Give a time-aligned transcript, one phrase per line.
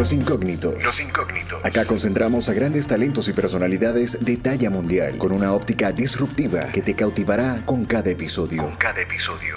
[0.00, 0.82] Los incógnitos.
[0.82, 1.64] Los incógnitos.
[1.64, 6.80] Acá concentramos a grandes talentos y personalidades de talla mundial con una óptica disruptiva que
[6.80, 8.62] te cautivará con cada episodio.
[8.62, 9.56] Con cada episodio.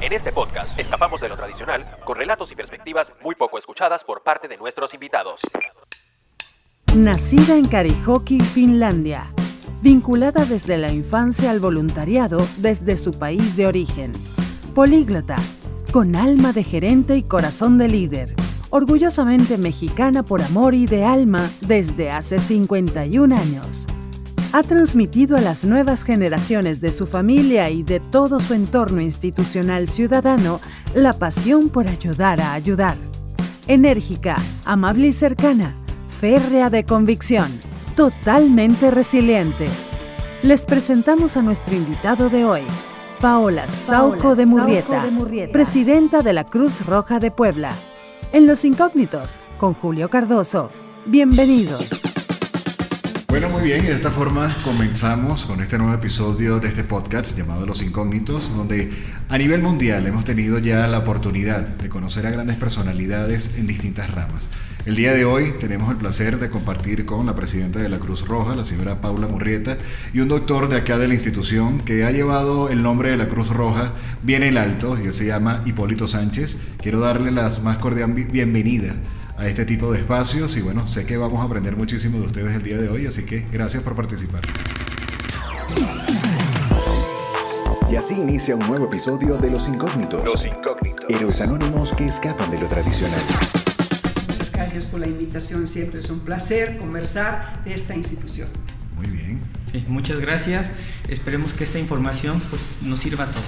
[0.00, 4.22] En este podcast escapamos de lo tradicional con relatos y perspectivas muy poco escuchadas por
[4.22, 5.42] parte de nuestros invitados.
[6.94, 9.28] Nacida en Karijoki, Finlandia,
[9.82, 14.12] vinculada desde la infancia al voluntariado desde su país de origen.
[14.74, 15.36] Políglota,
[15.92, 18.34] con alma de gerente y corazón de líder.
[18.70, 23.86] Orgullosamente mexicana por amor y de alma desde hace 51 años.
[24.54, 29.86] Ha transmitido a las nuevas generaciones de su familia y de todo su entorno institucional
[29.86, 30.60] ciudadano
[30.94, 32.96] la pasión por ayudar a ayudar.
[33.66, 35.76] Enérgica, amable y cercana,
[36.20, 37.50] férrea de convicción,
[37.96, 39.68] totalmente resiliente.
[40.42, 42.62] Les presentamos a nuestro invitado de hoy,
[43.22, 45.04] Paola Sauco de Murrieta,
[45.52, 47.72] presidenta de la Cruz Roja de Puebla.
[48.32, 50.70] En Los Incógnitos, con Julio Cardoso.
[51.06, 52.02] Bienvenidos.
[53.28, 57.38] Bueno, muy bien, y de esta forma comenzamos con este nuevo episodio de este podcast
[57.38, 58.90] llamado Los Incógnitos, donde
[59.28, 64.10] a nivel mundial hemos tenido ya la oportunidad de conocer a grandes personalidades en distintas
[64.10, 64.50] ramas.
[64.84, 68.26] El día de hoy tenemos el placer de compartir con la presidenta de la Cruz
[68.26, 69.78] Roja, la señora Paula Murrieta,
[70.12, 73.28] y un doctor de acá de la institución que ha llevado el nombre de la
[73.28, 73.92] Cruz Roja
[74.24, 76.58] bien en alto, y él se llama Hipólito Sánchez.
[76.78, 78.96] Quiero darle las más cordial bienvenida
[79.38, 82.52] a este tipo de espacios y bueno, sé que vamos a aprender muchísimo de ustedes
[82.52, 84.40] el día de hoy, así que gracias por participar.
[87.88, 90.24] Y así inicia un nuevo episodio de Los Incógnitos.
[90.24, 91.08] Los incógnitos.
[91.08, 93.20] Héroes anónimos que escapan de lo tradicional.
[94.72, 98.48] Gracias por la invitación, siempre es un placer conversar de esta institución.
[98.96, 99.38] Muy bien.
[99.70, 100.66] Sí, muchas gracias.
[101.08, 103.44] Esperemos que esta información pues, nos sirva a todos.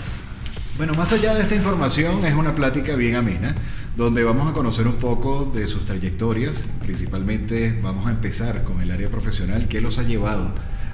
[0.76, 3.54] Bueno, más allá de esta información, es una plática bien amena,
[3.96, 6.66] donde vamos a conocer un poco de sus trayectorias.
[6.82, 10.52] Principalmente vamos a empezar con el área profesional que los ha llevado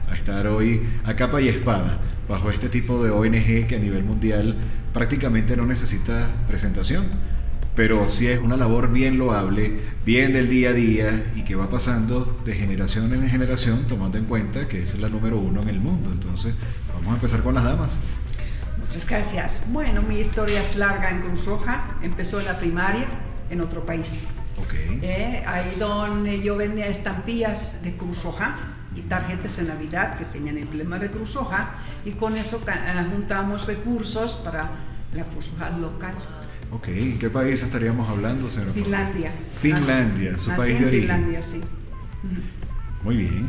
[0.09, 1.99] a estar hoy a capa y espada
[2.29, 4.55] bajo este tipo de ONG que a nivel mundial
[4.95, 7.40] prácticamente no necesita presentación.
[7.77, 11.71] Pero sí es una labor bien loable, bien del día a día y que va
[11.71, 15.81] pasando de generación en generación, tomando en cuenta que es la número uno en el
[15.81, 16.11] mundo.
[16.13, 16.55] Entonces,
[16.95, 18.01] vamos a empezar con las damas.
[18.79, 19.67] Muchas gracias.
[19.69, 21.97] Bueno, mi historia es larga en Cruz Roja.
[22.03, 23.07] Empezó en la primaria
[23.49, 24.27] en otro país.
[24.59, 24.75] Ok.
[25.03, 28.57] Eh, ahí donde yo vendía estampillas de Cruz Roja
[28.97, 33.07] y tarjetas de Navidad que tenían el emblema de Cruz Roja y con eso eh,
[33.13, 34.71] juntamos recursos para
[35.15, 36.15] la Cruz Roja local.
[36.73, 38.73] Ok, ¿en qué país estaríamos hablando, señor?
[38.73, 39.33] Finlandia.
[39.61, 41.01] Finlandia, Nací- su nací país de origen.
[41.01, 41.61] Finlandia, sí.
[43.03, 43.49] Muy bien.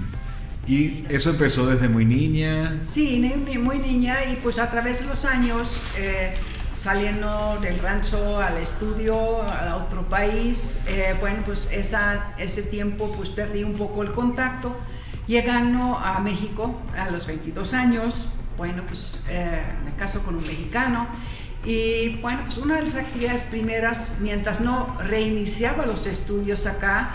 [0.67, 2.79] Y eso empezó desde muy niña.
[2.83, 3.19] Sí,
[3.61, 6.33] muy niña y pues a través de los años eh,
[6.73, 13.29] saliendo del rancho al estudio, a otro país, eh, bueno, pues esa, ese tiempo pues
[13.29, 14.75] perdí un poco el contacto.
[15.27, 21.07] Llegando a México a los 22 años, bueno, pues eh, me caso con un mexicano
[21.63, 27.11] y bueno, pues una de las actividades primeras, mientras no reiniciaba los estudios acá,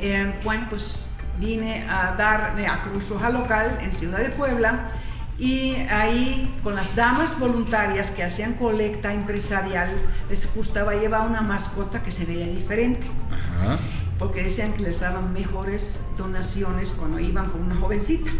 [0.00, 4.90] eh, bueno, pues vine a dar a Cruz Roja local en Ciudad de Puebla
[5.38, 9.90] y ahí con las damas voluntarias que hacían colecta empresarial
[10.28, 13.78] les gustaba llevar una mascota que se veía diferente Ajá.
[14.18, 18.30] porque decían que les daban mejores donaciones cuando iban con una jovencita.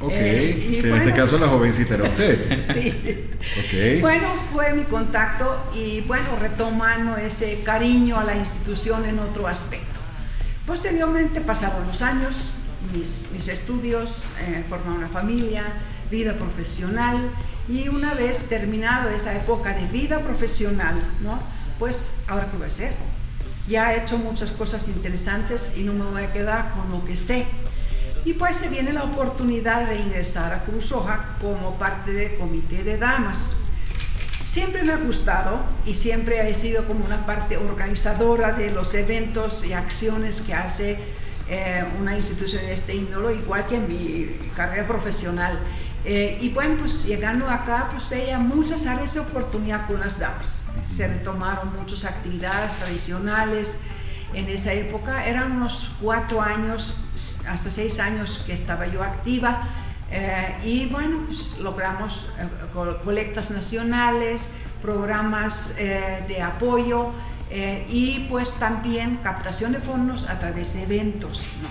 [0.00, 0.12] Ok.
[0.14, 2.60] Eh, y en este caso la jovencita era usted.
[2.60, 3.28] Sí.
[3.58, 4.00] Ok.
[4.00, 9.98] Bueno, fue mi contacto y bueno, retomando ese cariño a la institución en otro aspecto.
[10.66, 12.54] Posteriormente pasaron los años,
[12.92, 15.64] mis, mis estudios, eh, formar una familia,
[16.10, 17.16] vida profesional
[17.68, 21.38] y una vez terminado esa época de vida profesional, ¿no?
[21.78, 22.92] Pues ahora qué voy a hacer?
[23.68, 27.16] Ya he hecho muchas cosas interesantes y no me voy a quedar con lo que
[27.16, 27.46] sé.
[28.28, 32.84] Y pues se viene la oportunidad de ingresar a Cruz Roja como parte del comité
[32.84, 33.60] de damas.
[34.44, 39.64] Siempre me ha gustado y siempre he sido como una parte organizadora de los eventos
[39.64, 40.98] y acciones que hace
[41.48, 45.58] eh, una institución de este índole, igual que en mi carrera profesional.
[46.04, 50.66] Eh, y bueno, pues llegando acá, pues veía muchas áreas de oportunidad con las damas.
[50.86, 53.80] Se retomaron muchas actividades tradicionales.
[54.34, 57.04] En esa época eran unos cuatro años,
[57.48, 59.62] hasta seis años que estaba yo activa.
[60.10, 67.10] Eh, y bueno, pues logramos eh, co- colectas nacionales, programas eh, de apoyo
[67.50, 71.48] eh, y pues también captación de fondos a través de eventos.
[71.62, 71.68] ¿no?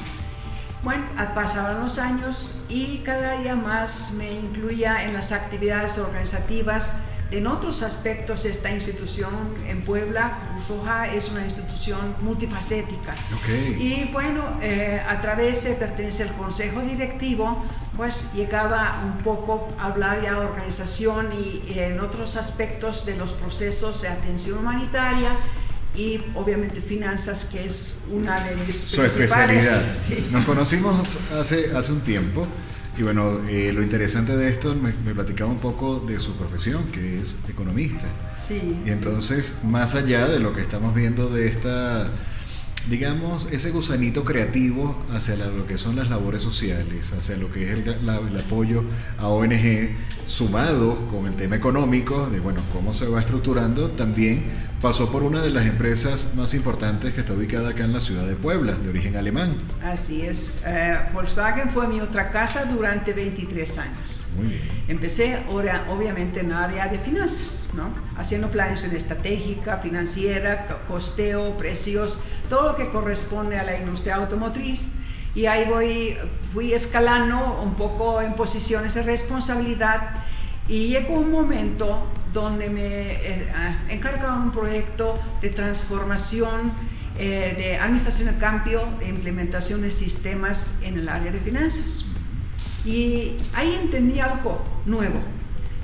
[0.84, 7.02] Bueno, a- pasaban los años y cada día más me incluía en las actividades organizativas
[7.30, 9.32] En otros aspectos, esta institución
[9.68, 13.14] en Puebla, Cruz Roja, es una institución multifacética.
[13.34, 13.50] Ok.
[13.80, 17.66] Y bueno, eh, a través de pertenece al consejo directivo,
[17.98, 23.34] pues llegaba un poco a hablar ya de organización y en otros aspectos de los
[23.34, 25.32] procesos de atención humanitaria
[25.96, 29.66] y obviamente finanzas, que es una de mis Su principales.
[29.66, 29.82] especialidad.
[29.96, 30.28] Sí.
[30.32, 32.48] Nos conocimos hace, hace un tiempo
[32.98, 36.92] y bueno, eh, lo interesante de esto me, me platicaba un poco de su profesión,
[36.92, 38.08] que es economista.
[38.40, 42.10] Sí, Y entonces, más allá de lo que estamos viendo de esta,
[42.90, 47.64] digamos, ese gusanito creativo hacia la- lo que son las labores sociales, hacia lo que
[47.66, 48.84] es el, la- el apoyo
[49.20, 49.92] a ONG,
[50.26, 55.42] sumado con el tema económico, de bueno, cómo se va estructurando, también pasó por una
[55.42, 58.90] de las empresas más importantes que está ubicada acá en la ciudad de Puebla, de
[58.90, 59.56] origen alemán.
[59.84, 60.62] Así es.
[60.68, 64.28] Eh, Volkswagen fue mi otra casa durante 23 años.
[64.38, 64.62] Muy bien.
[64.88, 67.90] Empecé ahora, obviamente en el área de finanzas, ¿no?
[68.18, 72.20] haciendo planeación estratégica, financiera, co- costeo, precios,
[72.50, 75.00] todo lo que corresponde a la industria automotriz.
[75.36, 76.18] Y ahí voy,
[76.54, 80.24] fui escalando un poco en posiciones de responsabilidad
[80.68, 82.04] y llegó un momento
[82.34, 86.72] donde me eh, ah, encargaron un proyecto de transformación
[87.20, 92.12] eh, de administración de cambio e implementación de sistemas en el área de finanzas.
[92.86, 95.20] Y ahí entendí algo nuevo.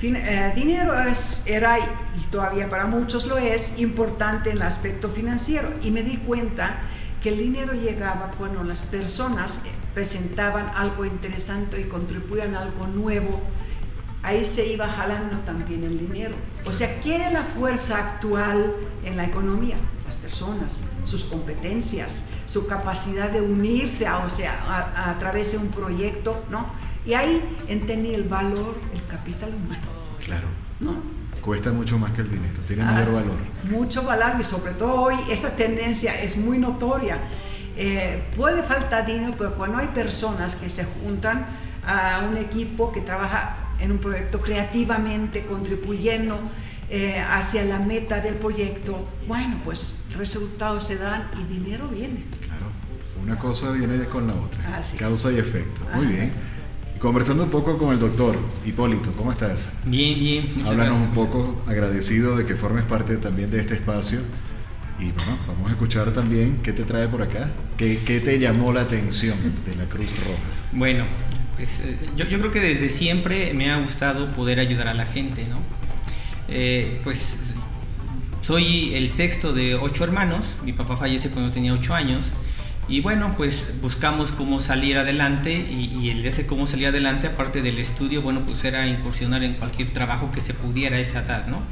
[0.02, 5.68] Eh, dinero es- era, y todavía para muchos lo es, importante en el aspecto financiero.
[5.82, 6.78] Y me di cuenta
[7.22, 13.40] que el dinero llegaba cuando las personas eh, presentaban algo interesante y contribuían algo nuevo.
[14.22, 16.34] Ahí se iba jalando también el dinero.
[16.66, 18.74] O sea, ¿quién es la fuerza actual
[19.04, 19.76] en la economía?
[20.06, 25.58] Las personas, sus competencias, su capacidad de unirse a, o sea, a, a través de
[25.58, 26.66] un proyecto, ¿no?
[27.06, 29.82] Y ahí entendí el valor, el capital humano,
[30.24, 30.48] Claro.
[30.80, 30.96] ¿no?
[31.42, 33.36] Cuesta mucho más que el dinero, tiene mayor Ah, sí, valor.
[33.70, 37.18] Mucho valor y sobre todo hoy esa tendencia es muy notoria.
[37.76, 41.44] Eh, puede faltar dinero, pero cuando hay personas que se juntan
[41.86, 46.40] a un equipo que trabaja en un proyecto creativamente, contribuyendo
[46.88, 52.24] eh, hacia la meta del proyecto, bueno, pues resultados se dan y dinero viene.
[52.46, 52.66] Claro,
[53.22, 55.34] una cosa viene con la otra, Así causa es.
[55.36, 55.82] y efecto.
[55.94, 56.14] Muy Ajá.
[56.14, 56.32] bien.
[57.04, 58.34] Conversando un poco con el doctor
[58.64, 59.74] Hipólito, ¿cómo estás?
[59.84, 60.48] Bien, bien.
[60.56, 61.08] Muchas Háblanos gracias.
[61.10, 64.20] un poco, agradecido de que formes parte también de este espacio.
[64.98, 68.72] Y bueno, vamos a escuchar también qué te trae por acá, qué, qué te llamó
[68.72, 69.36] la atención
[69.66, 70.38] de la Cruz Roja.
[70.72, 71.04] Bueno,
[71.58, 75.04] pues eh, yo, yo creo que desde siempre me ha gustado poder ayudar a la
[75.04, 75.58] gente, ¿no?
[76.48, 77.36] Eh, pues
[78.40, 82.32] soy el sexto de ocho hermanos, mi papá fallece cuando tenía ocho años
[82.88, 87.26] y bueno, pues buscamos cómo salir adelante y, y el de ese cómo salir adelante,
[87.26, 91.20] aparte del estudio, bueno, pues era incursionar en cualquier trabajo que se pudiera a esa
[91.20, 91.62] edad, ¿no?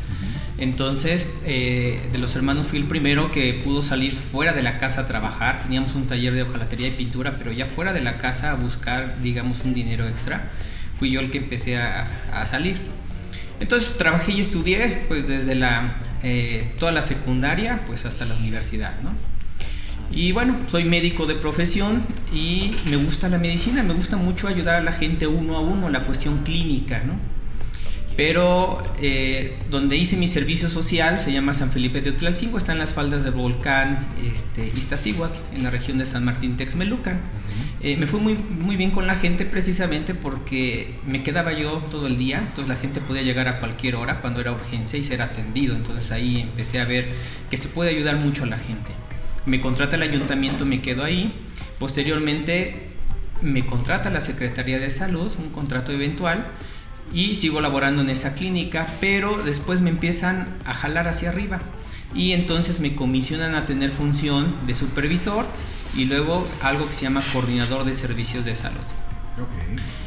[0.59, 5.03] Entonces, eh, de los hermanos fui el primero que pudo salir fuera de la casa
[5.03, 5.63] a trabajar.
[5.63, 9.21] Teníamos un taller de hojalatería y pintura, pero ya fuera de la casa a buscar,
[9.23, 10.51] digamos, un dinero extra.
[10.99, 12.81] Fui yo el que empecé a, a salir.
[13.61, 18.93] Entonces trabajé y estudié, pues desde la, eh, toda la secundaria, pues hasta la universidad,
[19.03, 19.11] ¿no?
[20.13, 24.77] Y bueno, soy médico de profesión y me gusta la medicina, me gusta mucho ayudar
[24.77, 27.15] a la gente uno a uno, la cuestión clínica, ¿no?
[28.15, 32.79] Pero eh, donde hice mi servicio social se llama San Felipe de Otlalcingo, está en
[32.79, 37.21] las faldas del volcán este, Iztaccíhuatl, en la región de San Martín Texmelucan.
[37.81, 42.07] Eh, me fue muy, muy bien con la gente precisamente porque me quedaba yo todo
[42.07, 45.23] el día, entonces la gente podía llegar a cualquier hora cuando era urgencia y ser
[45.23, 45.75] atendido.
[45.75, 47.09] Entonces ahí empecé a ver
[47.51, 48.93] que se puede ayudar mucho a la gente.
[49.47, 51.33] Me contrata el ayuntamiento, me quedo ahí.
[51.79, 52.89] Posteriormente
[53.41, 56.47] me contrata la Secretaría de Salud, un contrato eventual,
[57.13, 61.61] y sigo laborando en esa clínica, pero después me empiezan a jalar hacia arriba.
[62.15, 65.47] Y entonces me comisionan a tener función de supervisor
[65.97, 68.85] y luego algo que se llama coordinador de servicios de salud.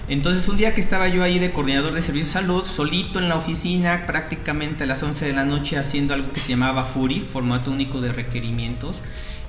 [0.08, 3.28] Entonces un día que estaba yo ahí de coordinador de servicios de salud, solito en
[3.28, 7.22] la oficina, prácticamente a las 11 de la noche haciendo algo que se llamaba FURI,
[7.22, 9.02] formato único de requerimientos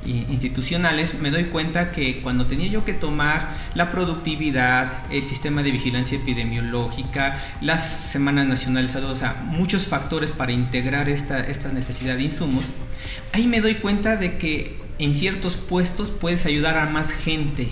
[0.07, 5.63] i- institucionales, me doy cuenta que cuando tenía yo que tomar la productividad, el sistema
[5.63, 11.43] de vigilancia epidemiológica, las semanas nacionales de salud, o sea, muchos factores para integrar esta,
[11.73, 12.65] necesidad de insumos,
[13.35, 17.69] ahí me doy cuenta de que en ciertos puestos puedes ayudar a más gente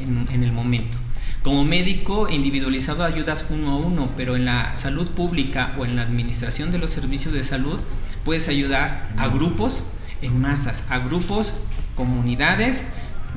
[0.00, 0.96] en, en el momento.
[1.42, 6.02] Como médico individualizado ayudas uno a uno, pero en la salud pública o en la
[6.02, 7.78] administración de los servicios de salud
[8.24, 9.84] puedes ayudar a grupos
[10.20, 11.54] en masas, a grupos,
[11.94, 12.84] comunidades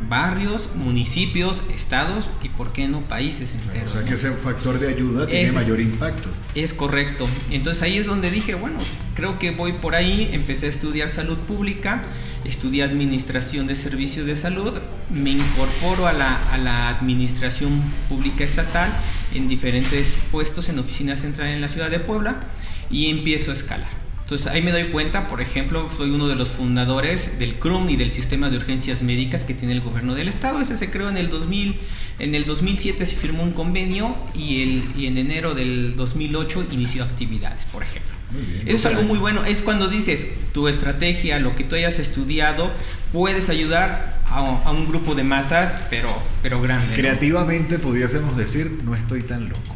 [0.10, 3.92] barrios, municipios, estados y, por qué no, países enteros.
[3.92, 6.30] O sea que ese factor de ayuda tiene mayor impacto.
[6.56, 7.28] Es correcto.
[7.52, 8.80] Entonces ahí es donde dije, bueno,
[9.16, 12.04] creo que voy por ahí, empecé a estudiar salud pública,
[12.46, 14.74] estudié administración de servicios de salud,
[15.10, 18.92] me incorporo a la, a la administración pública estatal
[19.34, 22.42] en diferentes puestos en oficina central en la ciudad de Puebla
[22.90, 24.03] y empiezo a escalar.
[24.24, 27.98] Entonces ahí me doy cuenta, por ejemplo, soy uno de los fundadores del CRUM y
[27.98, 30.62] del sistema de urgencias médicas que tiene el gobierno del estado.
[30.62, 31.78] Ese se creó en el 2000,
[32.20, 37.04] en el 2007 se firmó un convenio y, el, y en enero del 2008 inició
[37.04, 38.12] actividades, por ejemplo.
[38.32, 38.68] Muy bien.
[38.70, 42.72] Eso es algo muy bueno, es cuando dices tu estrategia, lo que tú hayas estudiado,
[43.12, 46.10] puedes ayudar a, a un grupo de masas, pero,
[46.42, 46.88] pero grande.
[46.88, 46.96] ¿no?
[46.96, 49.73] Creativamente pudiésemos decir, no estoy tan loco.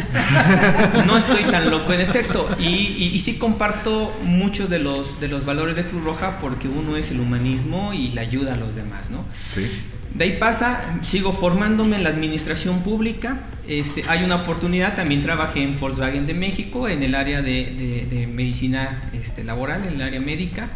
[1.06, 5.28] no estoy tan loco en efecto y, y, y sí comparto muchos de los, de
[5.28, 8.74] los valores de Cruz Roja porque uno es el humanismo y la ayuda a los
[8.74, 9.24] demás, ¿no?
[9.46, 9.66] Sí.
[10.14, 13.40] De ahí pasa, sigo formándome en la administración pública.
[13.68, 18.06] Este, hay una oportunidad, también trabajé en Volkswagen de México, en el área de, de-
[18.08, 20.70] de medicina este, laboral, en el área médica.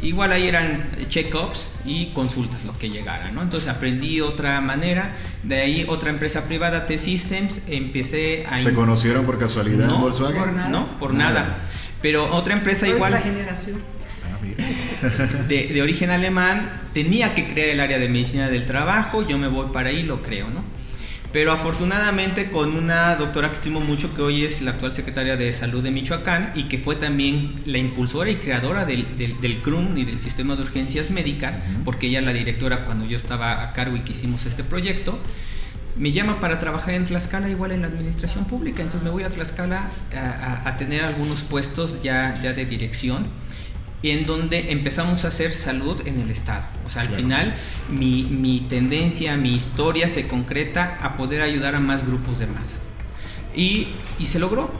[0.00, 3.42] Igual ahí eran check-ups y consultas, lo que llegara, ¿no?
[3.42, 5.16] Entonces aprendí otra manera.
[5.42, 8.60] De ahí otra empresa privada, T-Systems, empecé a...
[8.60, 10.38] ¿Se conocieron por casualidad en Volkswagen?
[10.38, 10.68] por nada.
[10.68, 11.40] No, por Nada.
[11.40, 11.56] nada.
[12.00, 13.78] Pero otra empresa Soy igual otra generación.
[14.24, 14.64] Ah, mira.
[15.48, 19.48] de, de origen alemán tenía que crear el área de medicina del trabajo, yo me
[19.48, 20.62] voy para ahí, lo creo, ¿no?
[21.32, 25.52] Pero afortunadamente con una doctora que estimo mucho, que hoy es la actual secretaria de
[25.52, 29.96] Salud de Michoacán y que fue también la impulsora y creadora del, del, del CRUM
[29.98, 33.96] y del sistema de urgencias médicas, porque ella la directora cuando yo estaba a cargo
[33.96, 35.18] y que hicimos este proyecto,
[35.98, 39.28] me llama para trabajar en Tlaxcala igual en la administración pública, entonces me voy a
[39.28, 40.18] Tlaxcala a,
[40.64, 43.26] a- a tener algunos puestos ya, ya de dirección
[44.02, 46.64] en donde empezamos a hacer salud en el Estado.
[46.86, 47.22] O sea, al Claro.
[47.22, 47.54] final
[47.90, 52.82] mi, mi tendencia, mi historia se concreta a poder ayudar a más grupos de masas.
[53.56, 53.88] Y,
[54.18, 54.70] y se logró.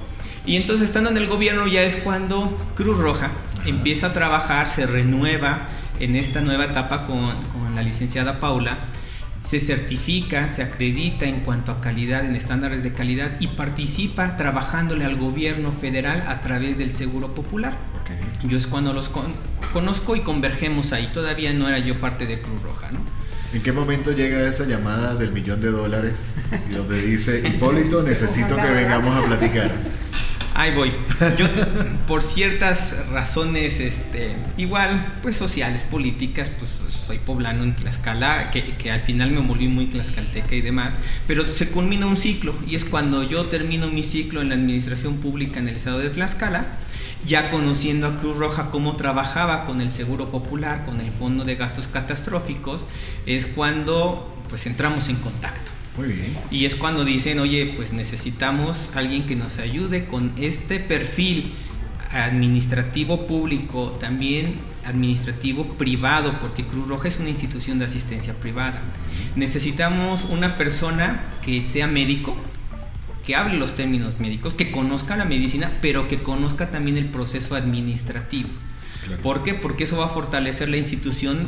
[0.46, 3.30] Y entonces estando en el gobierno ya es cuando Cruz Roja
[3.66, 5.68] empieza a trabajar, se renueva
[6.00, 8.78] en esta nueva etapa con, con la licenciada Paula,
[9.48, 15.06] se certifica, se acredita en cuanto a calidad, en estándares de calidad y participa trabajándole
[15.06, 17.72] al gobierno federal a través del Seguro Popular.
[18.46, 19.32] Yo es cuando los con-
[19.72, 21.08] conozco y convergemos ahí.
[21.14, 22.98] Todavía no era yo parte de Cruz Roja, ¿no?
[23.54, 26.28] ¿En qué momento llega esa llamada del millón de dólares
[26.70, 29.72] y donde dice, Hipólito, necesito que vengamos a platicar?
[30.58, 30.92] Ahí voy.
[31.38, 31.46] Yo,
[32.08, 38.90] por ciertas razones, este, igual, pues sociales, políticas, pues soy poblano en Tlaxcala, que, que
[38.90, 40.94] al final me volví muy tlaxcalteca y demás,
[41.28, 45.18] pero se culmina un ciclo y es cuando yo termino mi ciclo en la administración
[45.18, 46.66] pública en el estado de Tlaxcala,
[47.24, 51.54] ya conociendo a Cruz Roja cómo trabajaba con el Seguro Popular, con el Fondo de
[51.54, 52.84] Gastos Catastróficos,
[53.26, 55.77] es cuando pues entramos en contacto.
[55.98, 56.36] Muy bien.
[56.50, 61.52] Y es cuando dicen, oye, pues necesitamos alguien que nos ayude con este perfil
[62.12, 64.54] administrativo público, también
[64.86, 68.80] administrativo privado, porque Cruz Roja es una institución de asistencia privada.
[69.36, 72.36] Necesitamos una persona que sea médico,
[73.26, 77.56] que hable los términos médicos, que conozca la medicina, pero que conozca también el proceso
[77.56, 78.48] administrativo.
[79.04, 79.22] Claro.
[79.22, 79.54] ¿Por qué?
[79.54, 81.46] Porque eso va a fortalecer la institución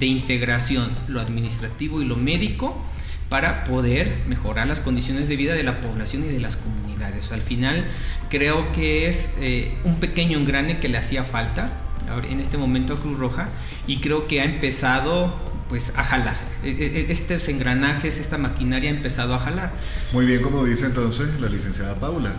[0.00, 2.82] de integración, lo administrativo y lo médico,
[3.30, 7.32] para poder mejorar las condiciones de vida de la población y de las comunidades.
[7.32, 7.86] Al final
[8.28, 11.70] creo que es eh, un pequeño engrane que le hacía falta
[12.28, 13.48] en este momento a Cruz Roja
[13.86, 16.34] y creo que ha empezado pues a jalar.
[16.64, 19.70] E- e- Estos engranajes, esta maquinaria ha empezado a jalar.
[20.12, 22.32] Muy bien, como dice entonces la licenciada Paula,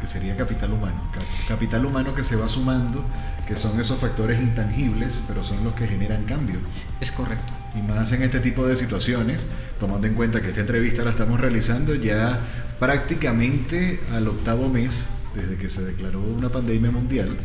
[0.00, 1.02] que sería capital humano.
[1.12, 3.04] Cap- Capital humano que se va sumando,
[3.48, 6.60] que son esos factores intangibles, pero son los que generan cambio.
[7.00, 7.52] Es correcto.
[7.74, 9.46] Y más en este tipo de situaciones,
[9.80, 12.38] tomando en cuenta que esta entrevista la estamos realizando ya
[12.78, 17.38] prácticamente al octavo mes desde que se declaró una pandemia mundial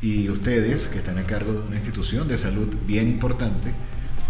[0.00, 3.72] y ustedes que están a cargo de una institución de salud bien importante,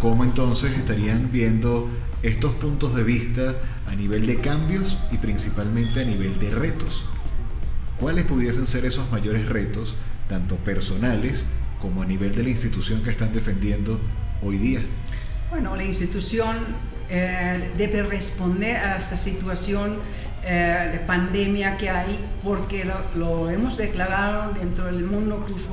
[0.01, 1.89] ¿cómo entonces estarían viendo
[2.23, 3.55] estos puntos de vista
[3.87, 7.05] a nivel de cambios y principalmente a nivel de retos?
[8.01, 9.97] ¿Cuáles pudiesen ser esos mayores retos,
[10.29, 11.47] tanto personales
[11.81, 14.01] como a nivel de la institución que están defendiendo
[14.43, 14.81] hoy día?
[15.51, 16.57] Bueno, la institución
[17.09, 19.99] eh, debe responder a esta situación
[20.45, 25.69] eh, de pandemia que hay porque lo, lo hemos declarado dentro del mundo Cruz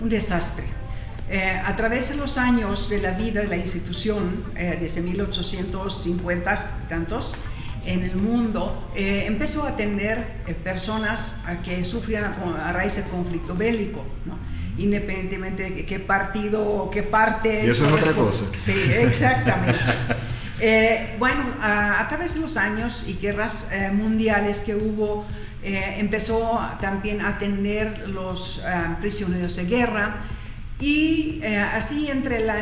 [0.00, 0.64] un desastre.
[1.28, 6.54] Eh, a través de los años de la vida de la institución, eh, desde 1850
[6.84, 7.36] y tantos,
[7.86, 13.06] en el mundo, eh, empezó a atender eh, personas que sufrían a, a raíz del
[13.06, 14.04] conflicto bélico.
[14.26, 14.36] ¿no?
[14.78, 17.66] Independientemente de qué partido o qué parte.
[17.66, 18.46] Y eso es otra cosa.
[18.58, 19.78] Sí, exactamente.
[20.64, 25.26] Eh, bueno, a, través de los años y guerras eh, mundiales que hubo,
[25.64, 28.62] eh, empezó también a atender los
[29.00, 30.18] prisioneros de guerra
[30.78, 32.54] y así entre la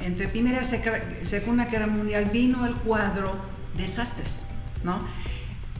[0.00, 3.34] entre Primera y Segunda Guerra Mundial vino el cuadro
[3.74, 4.48] desastres,
[4.84, 5.00] ¿no?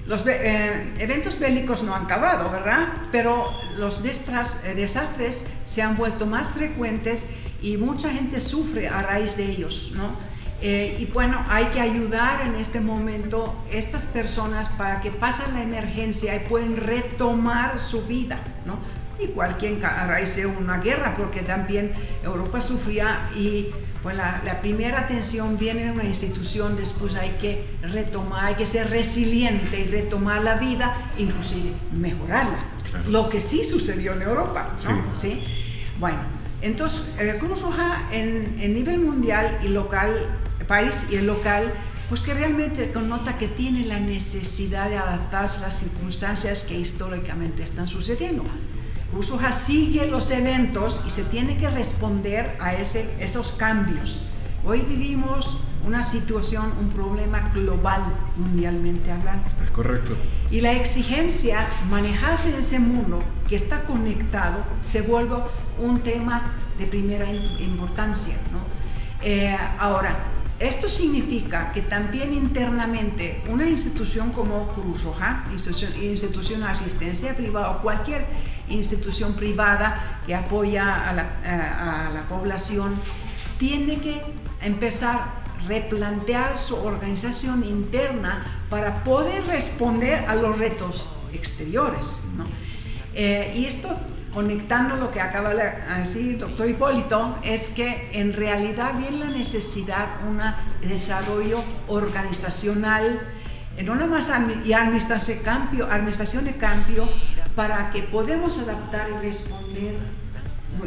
[0.09, 2.89] Los eventos bélicos no han acabado, ¿verdad?
[3.13, 9.45] Pero los desastres se han vuelto más frecuentes y mucha gente sufre a raíz de
[9.45, 10.17] ellos, ¿no?
[10.63, 15.63] Eh, y bueno, hay que ayudar en este momento estas personas para que pasen la
[15.63, 18.79] emergencia y pueden retomar su vida, ¿no?
[19.23, 21.93] Igual que a raíz de una guerra, porque también
[22.25, 23.69] Europa sufría y
[24.03, 28.91] pues la, primera atención viene en una institución, después hay que retomar, hay que ser
[28.91, 32.65] resiliente y retomar la vida, inclusive mejorarla.
[33.07, 35.15] Lo que sí sucedió en Europa, ¿no?
[35.15, 35.45] ¿Sí?
[35.99, 36.19] Bueno,
[36.63, 40.17] entonces, eh, Cruz Roja en, en nivel mundial y local
[40.69, 41.73] país y el local,
[42.09, 47.65] pues que realmente connota que tiene la necesidad de adaptarse a las circunstancias que históricamente
[47.65, 48.45] están sucediendo.
[49.17, 54.23] Usuja sigue los eventos y se tiene que responder a ese, esos cambios.
[54.65, 58.03] Hoy vivimos una situación, un problema global,
[58.37, 59.45] mundialmente hablando.
[59.65, 60.15] Es correcto.
[60.51, 65.37] Y la exigencia, manejarse en ese mundo que está conectado, se vuelve
[65.79, 68.35] un tema de primera importancia.
[68.53, 68.59] ¿no?
[69.23, 70.19] Eh, ahora,
[70.61, 77.83] esto significa que también internamente una institución como Cruz Roja, institución, de asistencia privada o
[77.83, 78.27] cualquier
[78.71, 82.95] institución privada que apoya a la, población,
[83.59, 84.23] tiene que
[84.61, 92.25] empezar a replantear su organización interna para poder responder a los retos exteriores.
[93.15, 93.97] Eh, y esto
[94.33, 99.31] conectando lo que acaba de decir el doctor Hipólito, es que en realidad viene la
[99.31, 100.41] necesidad un
[100.89, 103.21] desarrollo organizacional,
[103.83, 107.09] no nada y administración de cambio, administración de cambio
[107.59, 109.97] para que podamos adaptar y responder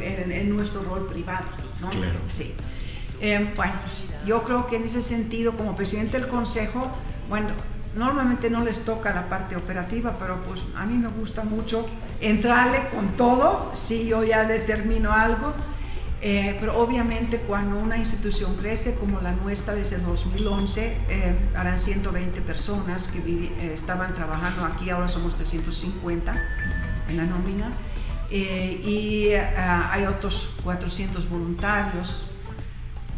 [0.02, 1.44] en, nuestro rol privado.
[1.82, 1.90] ¿no?
[1.90, 2.18] Claro.
[2.30, 2.56] Sí.
[3.20, 6.90] Eh, bueno, pues, yo creo que en ese sentido, como presidente del Consejo,
[7.28, 7.50] bueno,
[7.94, 11.86] Normalmente no les toca la parte operativa, pero pues a mí me gusta mucho
[12.22, 15.54] entrarle con todo si yo ya determino algo.
[16.24, 22.42] Eh, pero obviamente cuando una institución crece como la nuestra desde 2011, eh, harán 120
[22.42, 26.36] personas que eh, estaban trabajando aquí, ahora somos 350
[27.10, 27.74] en la nómina,
[28.30, 32.28] y hay otros 400 voluntarios,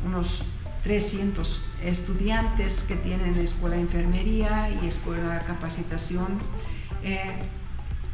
[0.07, 0.45] unos
[0.81, 6.39] 300 estudiantes que tienen escuela de enfermería y escuela de capacitación.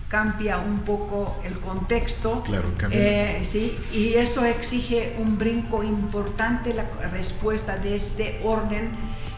[0.09, 2.43] Cambia un poco el contexto.
[2.43, 8.89] Claro, eh, sí, y eso exige un brinco importante, la respuesta de este orden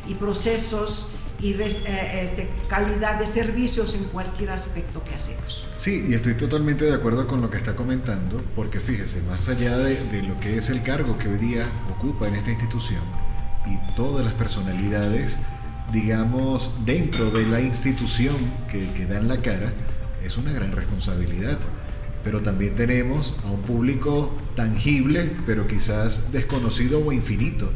[0.08, 5.68] y procesos y eh, este, calidad de servicios en cualquier aspecto que hacemos.
[5.76, 9.78] Sí, y estoy totalmente de acuerdo con lo que está comentando, porque fíjese, más allá
[9.78, 11.66] de, de lo que es el cargo que hoy día
[11.98, 13.02] ocupa en esta institución,
[13.66, 15.40] y todas las personalidades,
[15.92, 18.36] digamos, dentro de la institución
[18.72, 19.74] que, que dan la cara,
[20.26, 21.60] es una gran responsabilidad.
[22.24, 27.72] Pero también tenemos a un público tangible, pero quizás desconocido o infinito,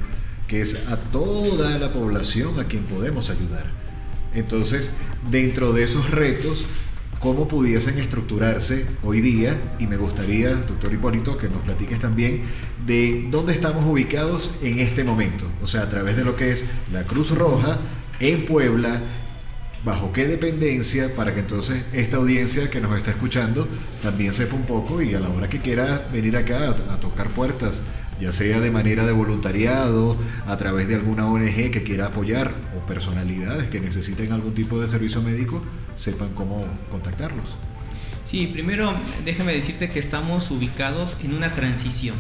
[0.47, 3.71] que es a toda la población a quien podemos ayudar.
[4.36, 4.91] Entonces,
[5.31, 6.65] dentro de esos retos,
[7.19, 12.43] cómo pudiesen estructurarse hoy día y me gustaría, doctor Hipólito, que nos platiques también
[12.86, 16.67] de dónde estamos ubicados en este momento, o sea, a través de lo que es
[16.93, 17.79] la Cruz Roja
[18.19, 19.01] en Puebla,
[19.86, 23.67] bajo qué dependencia, para que entonces esta audiencia que nos está escuchando
[24.02, 27.84] también sepa un poco y a la hora que quiera venir acá a, tocar puertas,
[28.19, 30.17] ya sea de manera de voluntariado,
[30.48, 34.88] a través de alguna ONG que quiera apoyar o personalidades que necesiten algún tipo de
[34.88, 35.62] servicio médico,
[35.95, 37.56] sepan cómo contactarlos.
[38.26, 38.91] Sí, primero
[39.24, 42.15] déjame decirte que estamos ubicados en una transición.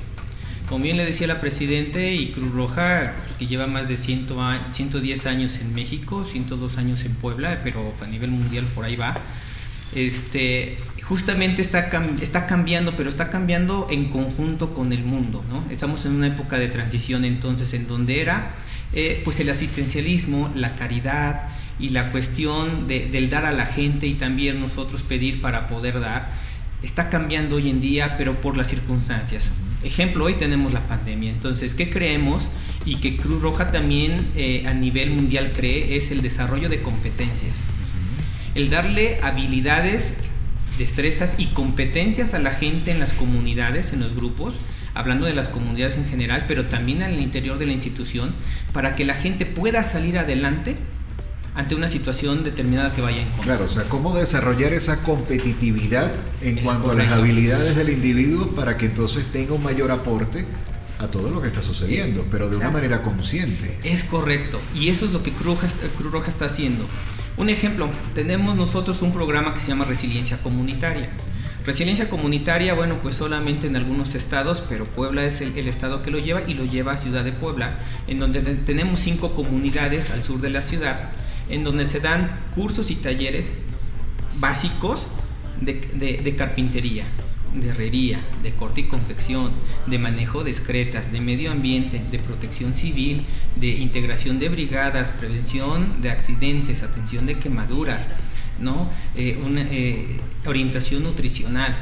[0.67, 4.27] Como bien le decía la Presidente y Cruz Roja, pues, que lleva más de 100,
[4.71, 9.15] 110 años en México, 102 años en Puebla, pero a nivel mundial por ahí va.
[9.93, 11.89] Este, justamente está,
[12.21, 15.43] está cambiando, pero está cambiando en conjunto con el mundo.
[15.69, 18.55] Estamos en una época de transición entonces en donde era
[18.93, 21.49] eh, pues el asistencialismo, la caridad,
[21.79, 26.29] y la cuestión del dar a la gente y también nosotros pedir para poder dar
[26.81, 29.49] está cambiando hoy en día, pero por las circunstancias.
[29.85, 31.29] Ejemplo, hoy tenemos la pandemia.
[31.29, 32.49] Entonces, ¿qué creemos?
[32.85, 37.53] Y que Cruz Roja también eh, a nivel mundial cree es el desarrollo de competencias.
[38.55, 40.15] El darle habilidades
[40.79, 44.55] destrezas y competencias a la gente en las comunidades, en los grupos,
[44.95, 48.33] hablando de las comunidades en general, pero también al interior de la institución,
[48.73, 50.77] para que la gente pueda salir adelante
[51.55, 53.43] ante una situación determinada que vaya en contra.
[53.45, 58.47] Claro, o sea, cómo desarrollar esa competitividad en Es cuanto a las habilidades del individuo
[58.51, 60.45] para que entonces tenga un mayor aporte
[60.99, 63.77] a todo lo que está sucediendo, pero de una manera consciente.
[63.83, 66.85] Es correcto, y eso es lo que Cruz Roja, Cruz Roja está haciendo.
[67.37, 71.09] Un ejemplo, tenemos nosotros un programa que se llama Resiliencia Comunitaria.
[71.65, 76.11] Resiliencia comunitaria, bueno, pues solamente en algunos estados, pero Puebla es el, el estado que
[76.11, 80.11] lo lleva y lo lleva a Ciudad de Puebla, en donde te- tenemos cinco comunidades
[80.11, 81.09] al sur de la ciudad,
[81.49, 83.51] en donde se dan cursos y talleres
[84.39, 85.07] básicos
[85.61, 87.05] de, carpintería,
[87.53, 89.51] de herrería, de corte y confección,
[89.87, 96.01] de manejo de excretas, de medio ambiente, de protección civil, de integración de brigadas, prevención
[96.01, 98.07] de accidentes, atención de quemaduras,
[98.59, 98.89] ¿no?
[99.15, 101.75] Eh, una, eh, orientación nutricional.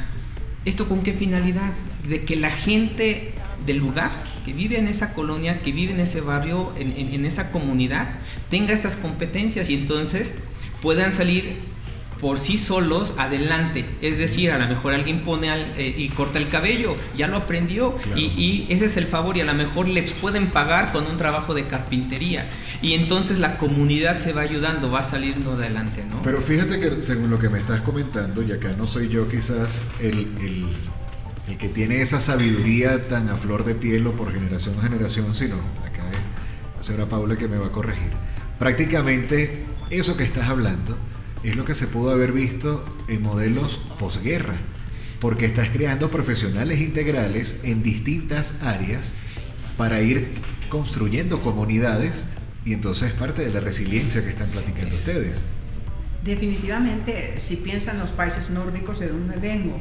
[0.65, 1.73] ¿Esto con qué finalidad?
[2.07, 3.33] De que la gente
[3.65, 4.11] del lugar,
[4.45, 8.09] que vive en esa colonia, que vive en ese barrio, en, en- en esa comunidad,
[8.49, 10.33] tenga estas competencias y entonces
[10.81, 11.73] puedan salir
[12.19, 13.85] por sí solos adelante.
[14.01, 17.35] Es decir, a lo mejor alguien pone al- eh, y corta el cabello, ya lo
[17.35, 18.17] aprendió Claro.
[18.17, 21.17] y, y ese es el favor y a lo mejor les pueden pagar con un
[21.17, 22.47] trabajo de carpintería
[22.81, 26.21] y entonces la comunidad se va ayudando, va saliendo adelante, ¿no?
[26.21, 29.87] Pero fíjate que según lo que me estás comentando, y acá no soy yo quizás
[29.99, 30.65] el, el-
[31.47, 35.35] el que tiene esa sabiduría tan a flor de piel o por generación a generación,
[35.35, 38.11] sino acá es la señora Paula que me va a corregir.
[38.59, 40.97] Prácticamente eso que estás hablando
[41.43, 44.55] es lo que se pudo haber visto en modelos posguerra,
[45.19, 49.11] porque estás creando profesionales integrales en distintas áreas
[49.77, 50.31] para ir
[50.69, 52.25] construyendo comunidades
[52.65, 55.45] y entonces es parte de la resiliencia que están platicando ustedes.
[56.23, 59.77] Definitivamente, si piensan los países nórdicos de donde vengo,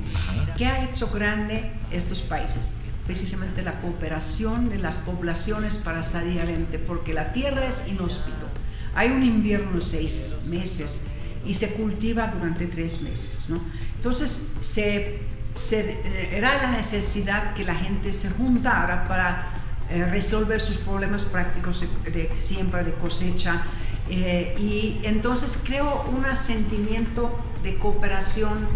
[0.56, 2.78] ¿qué ha hecho grande estos países?
[3.06, 8.46] Precisamente la cooperación de las poblaciones para salir adelante, porque la tierra es inhóspito.
[8.94, 11.08] Hay un invierno de seis meses
[11.46, 13.60] y se cultiva durante tres meses, ¿no?
[13.96, 15.20] Entonces, se,
[15.54, 19.54] se- eh, era la necesidad que la gente se juntara para
[19.90, 23.62] eh, resolver sus problemas prácticos de, de siembra, de cosecha.
[24.08, 28.68] Eh, y entonces creo un sentimiento de cooperación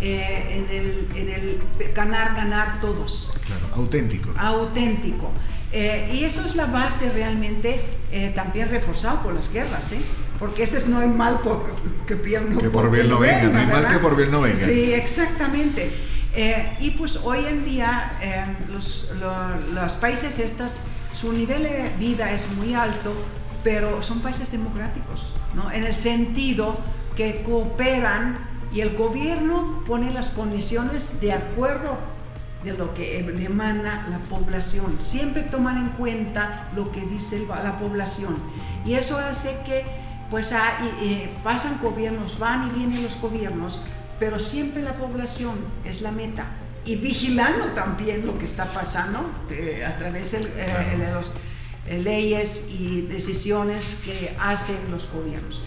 [0.00, 1.62] eh, en, el, en el
[1.94, 4.30] ganar, ganar todos Claro, auténtico.
[4.36, 5.30] auténtico.
[5.74, 10.00] Eh, y eso es la base realmente eh, también reforzado por las guerras, ¿eh?
[10.38, 11.72] porque ese es no hay mal por,
[12.06, 14.40] que, bien no, Que por bien no venga, no hay mal que por bien no
[14.42, 14.56] venga.
[14.56, 15.90] Sí, exactamente.
[16.34, 18.12] Eh, y pues hoy en día
[18.68, 20.80] los, lo- los países estas,
[21.14, 23.14] su nivel de vida es muy alto,
[23.62, 25.70] pero son países democráticos, ¿no?
[25.70, 26.78] en el sentido
[27.16, 28.38] que cooperan
[28.72, 31.98] y el gobierno pone las condiciones de acuerdo
[32.64, 34.96] de lo que demanda la población.
[35.00, 38.36] Siempre toman en cuenta lo que dice la población.
[38.86, 39.84] Y eso hace que
[40.30, 40.78] pues ah,
[41.44, 43.82] pasan gobiernos, van y vienen los gobiernos,
[44.18, 46.46] pero siempre la población es la meta.
[46.84, 51.34] Y vigilando también lo que está pasando eh, a través del, eh, de las
[51.90, 55.62] leyes y decisiones que hacen los gobiernos.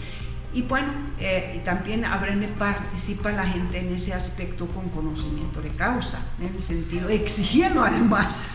[0.54, 5.68] Y bueno, eh, y también aprende, participa la gente en ese aspecto con conocimiento de
[5.68, 8.52] causa, en el sentido exigiendo además.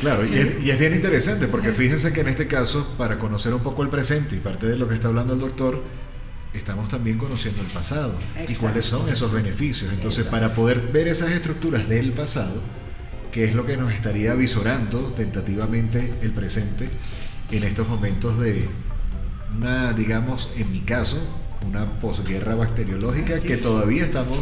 [0.00, 3.54] Claro, y es, y es bien interesante porque fíjense que en este caso, para conocer
[3.54, 5.82] un poco el presente y parte de lo que está hablando el doctor,
[6.52, 8.60] estamos también conociendo el pasado y Exacto.
[8.60, 9.90] cuáles son esos beneficios.
[9.92, 10.42] Entonces, Exacto.
[10.42, 12.60] para poder ver esas estructuras del pasado,
[13.32, 16.88] que es lo que nos estaría visorando tentativamente el presente
[17.50, 18.66] en estos momentos de
[19.56, 21.18] una, digamos, en mi caso,
[21.66, 23.48] una posguerra bacteriológica Sí.
[23.48, 24.38] que todavía estamos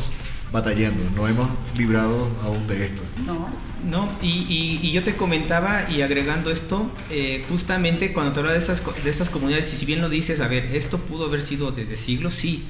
[0.52, 3.02] batallando, no hemos librado aún de esto.
[3.24, 3.48] No,
[3.90, 8.52] No, y, y- y yo te comentaba y agregando esto, eh, justamente cuando te habla
[8.52, 11.26] de esas, co- de estas comunidades, y si bien lo dices, a ver, esto pudo
[11.26, 12.64] haber sido desde siglos, sí,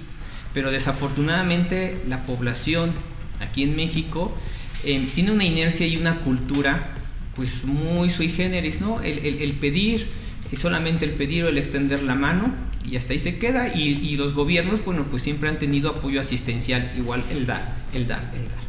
[0.53, 2.93] pero desafortunadamente la población
[3.41, 4.31] aquí en México
[4.85, 6.91] eh, tiene una inercia y una cultura
[7.35, 9.01] pues muy sui generis, ¿no?
[9.03, 10.07] El, el- el pedir,
[10.57, 12.53] solamente el pedir o el extender la mano
[12.85, 16.21] y hasta ahí se queda y, y los gobiernos, bueno, pues siempre han tenido apoyo
[16.21, 18.67] asistencial, igual el dar, el dar, el dar.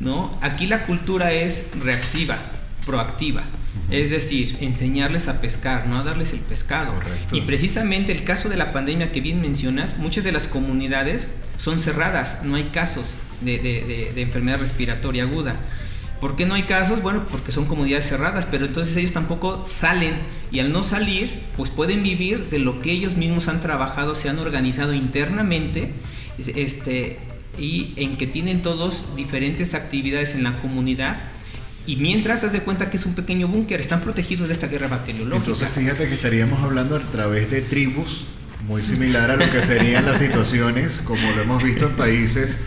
[0.00, 0.36] ¿no?
[0.40, 2.38] Aquí la cultura es reactiva,
[2.84, 3.44] proactiva.
[3.90, 6.94] Es decir, enseñarles a pescar, no a darles el pescado.
[6.94, 7.36] Correcto.
[7.36, 11.80] Y precisamente el caso de la pandemia que bien mencionas, muchas de las comunidades son
[11.80, 15.56] cerradas, no hay casos de, enfermedad respiratoria aguda.
[16.20, 17.02] ¿Por qué no hay casos?
[17.02, 20.14] Bueno, porque son comunidades cerradas, pero entonces ellos tampoco salen
[20.50, 24.28] y al no salir, pues pueden vivir de lo que ellos mismos han trabajado, se
[24.28, 25.92] han organizado internamente,
[26.38, 27.18] es- este,
[27.58, 31.18] y en que tienen todos diferentes actividades en la comunidad
[31.86, 34.88] y mientras haz de cuenta que es un pequeño búnker, están protegidos de esta guerra
[34.88, 35.36] bacteriológica.
[35.36, 38.24] Entonces fíjate que estaríamos hablando a través de tribus,
[38.66, 42.58] muy similar a lo que serían las situaciones como lo hemos visto en países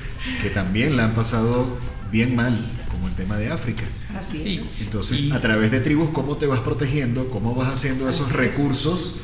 [0.41, 1.77] que también la han pasado
[2.11, 2.57] bien mal,
[2.91, 3.83] como el tema de África.
[4.17, 4.59] Así Sí.
[4.61, 4.81] es.
[4.81, 7.29] Entonces, Y- a través de tribus, ¿cómo te vas protegiendo?
[7.29, 8.37] ¿Cómo vas haciendo esos Así es.
[8.37, 9.15] recursos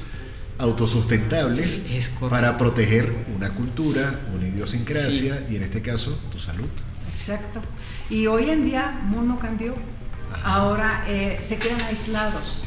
[0.59, 6.67] autosustentables Sí, es para proteger una cultura, una idiosincrasia y en este caso tu salud?
[7.15, 7.61] Exacto.
[8.09, 9.75] Y hoy en día el mundo cambió.
[10.43, 12.63] Ahora eh, se quedan aislados,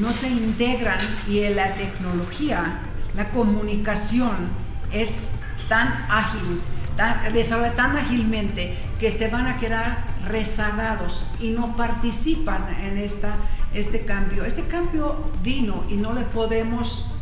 [0.00, 2.80] no se integran y en la tecnología,
[3.16, 4.48] la comunicación
[4.92, 6.60] es tan ágil,
[6.96, 13.36] tan, desarrolla tan ágilmente que se van a quedar rezagados y no participan en esta,
[13.72, 14.44] este cambio.
[14.44, 17.14] Este cambio vino y no le podemos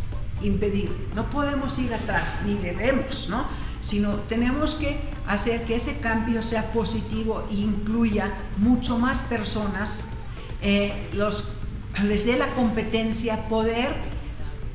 [0.42, 1.08] impedir.
[1.14, 3.44] No podemos ir atrás, ni debemos, ¿no?
[3.80, 10.10] Sino tenemos que hacer que ese cambio sea positivo e incluya mucho más personas,
[10.62, 11.54] eh, los,
[12.04, 14.11] les dé la competencia poder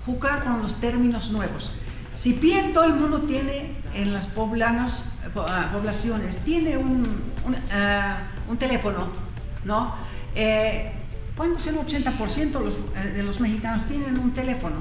[0.07, 1.73] jugar con los términos nuevos.
[2.15, 7.05] Si bien todo el mundo tiene en las poblanos, eh, ah, poblaciones, tiene un,
[7.45, 9.07] un, ah, un teléfono,
[9.65, 9.93] ¿no?
[10.33, 10.93] Eh,
[11.37, 11.67] ¿Cuántos?
[11.67, 14.77] El 80% los, eh, de los mexicanos tienen un teléfono.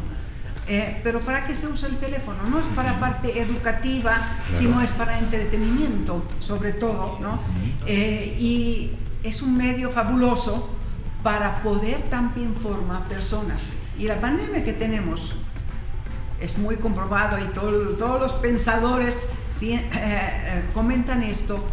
[0.68, 2.42] Eh, pero ¿para qué se usa el teléfono?
[2.50, 7.38] No es para parte educativa, sino es para entretenimiento, sobre todo, ¿no?
[7.86, 10.76] Eh, y es un medio fabuloso
[11.22, 13.70] para poder también formar personas.
[13.98, 15.35] Y la pandemia que tenemos
[16.40, 19.32] es muy comprobado y todo- todos los pensadores
[19.62, 21.64] eh, eh, comentan esto,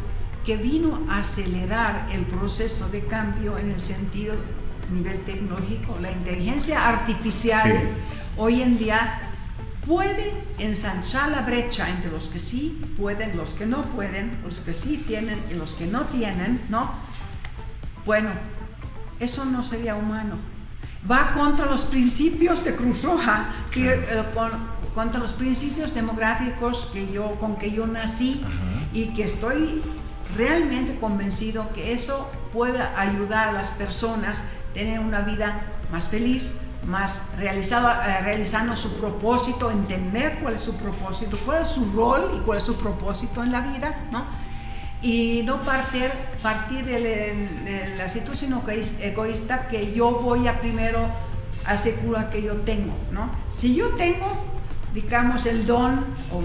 [0.45, 4.35] que vino a acelerar el proceso de cambio en el sentido
[4.91, 5.97] nivel tecnológico.
[6.01, 7.77] La inteligencia artificial Sí.
[8.37, 9.19] hoy en día
[9.85, 14.73] puede ensanchar la brecha entre los que sí pueden, los que no pueden, los que
[14.73, 16.89] sí tienen y los que no tienen, ¿no?
[18.05, 18.29] Bueno,
[19.19, 20.37] eso no sería humano.
[21.09, 24.51] Va contra los principios de Cruz Roja, que, eh, con-
[24.95, 28.53] contra los principios democráticos que yo, con que yo nací Ajá.
[28.93, 29.81] y que estoy
[30.37, 35.61] realmente convencido que eso puede ayudar a las personas a tener una vida
[35.91, 41.67] más feliz, más realizada, eh, realizando su propósito, entender cuál es su propósito, cuál es
[41.69, 44.25] su rol y cuál es su propósito en la vida, ¿no?
[45.03, 46.09] Y no partir,
[46.41, 51.07] partir de, la- de la situación egoís- egoísta que yo voy a primero
[51.65, 53.29] asegurar que yo tengo, ¿no?
[53.51, 54.27] Si yo tengo,
[54.93, 56.41] digamos, el don, o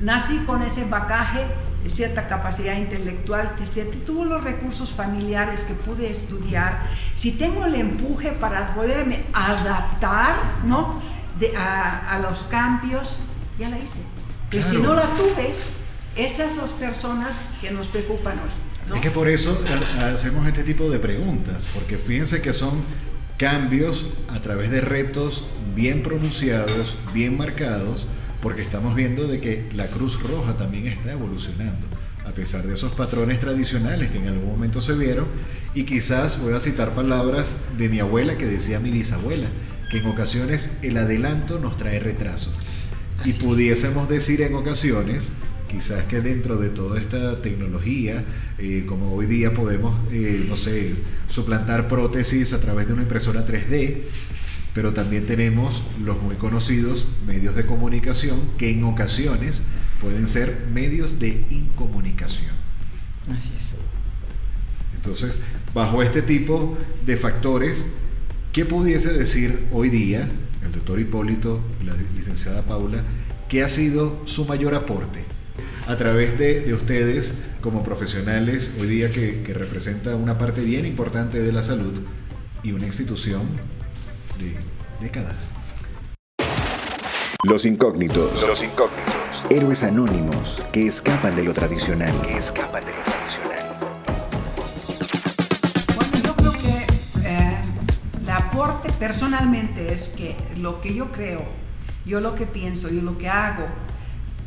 [0.00, 1.40] nací con ese bagaje
[1.82, 6.78] de cierta capacidad intelectual, de cierto, tuve los recursos familiares que pude estudiar,
[7.16, 11.00] si tengo el empuje para poderme adaptar, ¿no?
[11.38, 13.24] De- a, a los cambios,
[13.58, 14.04] ya la hice.
[14.50, 14.84] Pero si Claro.
[14.90, 15.54] no la tuve,
[16.16, 18.50] esas son las personas que nos preocupan hoy.
[18.88, 18.96] ¿no?
[18.96, 19.58] Es que por eso
[20.00, 22.82] ha- hacemos este tipo de preguntas, porque fíjense que son
[23.38, 25.44] cambios a través de retos
[25.74, 28.06] bien pronunciados, bien marcados,
[28.40, 31.86] porque estamos viendo de que la Cruz Roja también está evolucionando,
[32.26, 35.26] a pesar de esos patrones tradicionales que en algún momento se vieron,
[35.74, 39.48] y quizás voy a citar palabras de mi abuela que decía mi bisabuela,
[39.90, 42.50] que en ocasiones el adelanto nos trae retraso.
[43.24, 45.30] Y pudiésemos decir en ocasiones,
[45.72, 48.24] quizás que dentro de toda esta tecnología,
[48.58, 50.94] eh, como hoy día podemos, eh, no sé,
[51.28, 54.02] suplantar prótesis a través de una impresora 3D,
[54.74, 59.62] pero también tenemos los muy conocidos medios de comunicación que en ocasiones
[60.00, 62.52] pueden ser medios de incomunicación.
[63.30, 63.62] Así es.
[64.94, 65.40] Entonces,
[65.72, 67.86] bajo este tipo de factores,
[68.52, 70.30] ¿qué pudiese decir hoy día
[70.64, 73.02] el doctor Hipólito y la licenciada Paula
[73.48, 75.31] que ha sido su mayor aporte
[75.86, 80.86] a través de, de ustedes como profesionales hoy día que, que representa una parte bien
[80.86, 82.00] importante de la salud
[82.62, 83.42] y una institución
[84.38, 84.56] de
[85.04, 85.52] décadas?
[87.44, 88.46] Los incógnitos.
[88.46, 89.44] Los incógnitos.
[89.50, 92.14] Héroes anónimos que escapan de lo tradicional.
[92.22, 93.78] Que escapan de lo tradicional.
[95.96, 96.86] Bueno, yo creo que
[97.28, 97.62] eh,
[98.22, 101.42] el aporte personalmente es que lo que yo creo,
[102.06, 103.66] yo lo que pienso, yo lo que hago,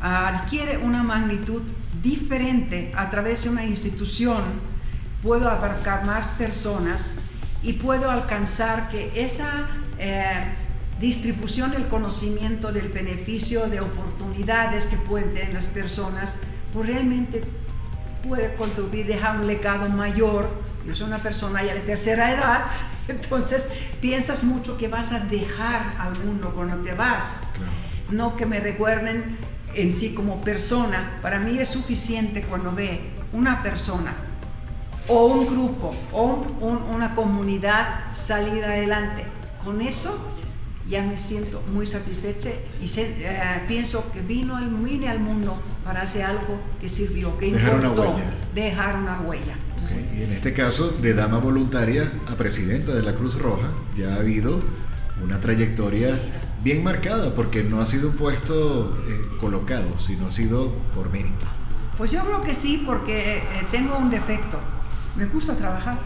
[0.00, 1.62] adquiere una magnitud
[2.02, 4.42] diferente a través de una institución.
[5.22, 7.22] Puedo abarcar más personas
[7.62, 9.66] y puedo alcanzar que esa
[9.98, 10.44] eh,
[11.00, 17.42] distribución del conocimiento, del beneficio, de oportunidades que pueden tener las personas, pues realmente
[18.26, 20.48] puede contribuir, dejar un legado mayor.
[20.86, 22.66] Yo soy una persona ya de tercera edad,
[23.08, 23.68] entonces
[24.00, 27.50] piensas mucho que vas a dejar al mundo cuando te vas.
[28.10, 29.36] No que me recuerden
[29.76, 33.00] en sí como persona, para mí es suficiente cuando ve
[33.32, 34.14] una persona
[35.08, 39.24] o un grupo o un- una comunidad salir adelante.
[39.64, 40.32] Con eso
[40.88, 45.58] ya me siento muy satisfecha y se- eh, pienso que vino el, vine al mundo
[45.84, 48.32] para hacer algo que sirvió, que Dejar una huella.
[48.54, 49.54] dejar una huella.
[49.74, 54.14] Entonces, Y en este caso, de dama voluntaria a presidenta de la Cruz Roja, ya
[54.14, 54.60] ha habido
[55.22, 56.18] una trayectoria
[56.66, 61.46] bien marcada, porque no ha sido un puesto eh, colocado, sino ha sido por mérito.
[61.96, 64.58] Pues yo creo que sí, porque eh, tengo un defecto.
[65.14, 65.96] Me gusta trabajar.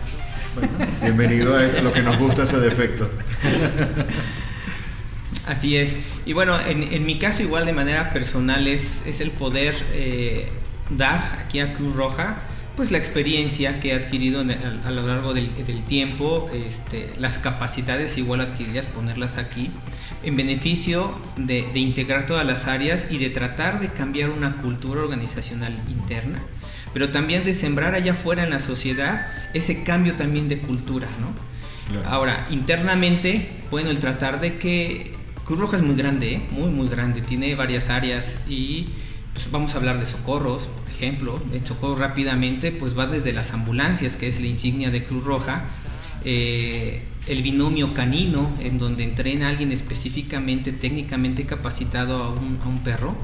[0.54, 0.68] Bueno,
[1.00, 3.08] bienvenido a lo que nos gusta ese defecto.
[5.48, 5.96] Así es.
[6.26, 10.50] Y bueno, en, en mi caso igual de manera personal es, es el poder eh,
[10.90, 12.36] dar aquí a Cruz Roja
[12.76, 17.12] pues la experiencia que he adquirido en a, a lo largo del, del tiempo, este,
[17.18, 19.70] las capacidades igual adquiridas, ponerlas aquí,
[20.22, 25.00] en beneficio de, de integrar todas las áreas y de tratar de cambiar una cultura
[25.00, 26.42] organizacional interna,
[26.92, 31.32] pero también de sembrar allá afuera en la sociedad ese cambio también de cultura, ¿no?
[31.90, 32.08] Claro.
[32.08, 36.42] Ahora, internamente, bueno, el tratar de que Cruz Roja es muy grande, ¿eh?
[36.52, 38.90] muy, muy grande, tiene varias áreas y
[39.32, 41.42] pues, vamos a hablar de socorros, por ejemplo.
[41.52, 45.64] En socorros rápidamente, pues va desde las ambulancias, que es la insignia de Cruz Roja,
[46.24, 52.68] eh, el binomio canino, en donde entrena a alguien específicamente, técnicamente capacitado a un, a
[52.68, 53.16] un perro,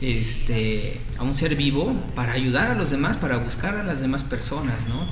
[0.00, 4.24] este, a un ser vivo, para ayudar a los demás, para buscar a las demás
[4.24, 5.06] personas, ¿no?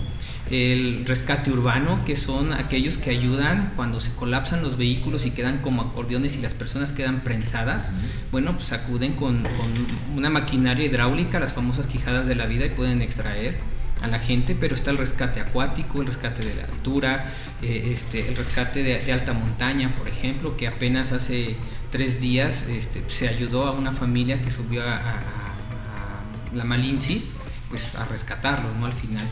[0.50, 5.58] El rescate urbano, que son aquellos que ayudan cuando se colapsan los vehículos y quedan
[5.58, 7.86] como acordeones y las personas quedan prensadas.
[8.32, 12.70] Bueno, pues acuden con, con una maquinaria hidráulica, las famosas quijadas de la vida, y
[12.70, 13.60] pueden extraer
[14.02, 17.32] a la gente, pero está el rescate acuático, el rescate de la altura,
[17.62, 21.56] eh, este, el rescate de, de alta montaña, por ejemplo, que apenas hace
[21.90, 27.24] tres días este, se ayudó a una familia que subió a, a- a- la Malinci,
[27.68, 28.86] pues a rescatarlos, ¿no?
[28.86, 29.24] Al final.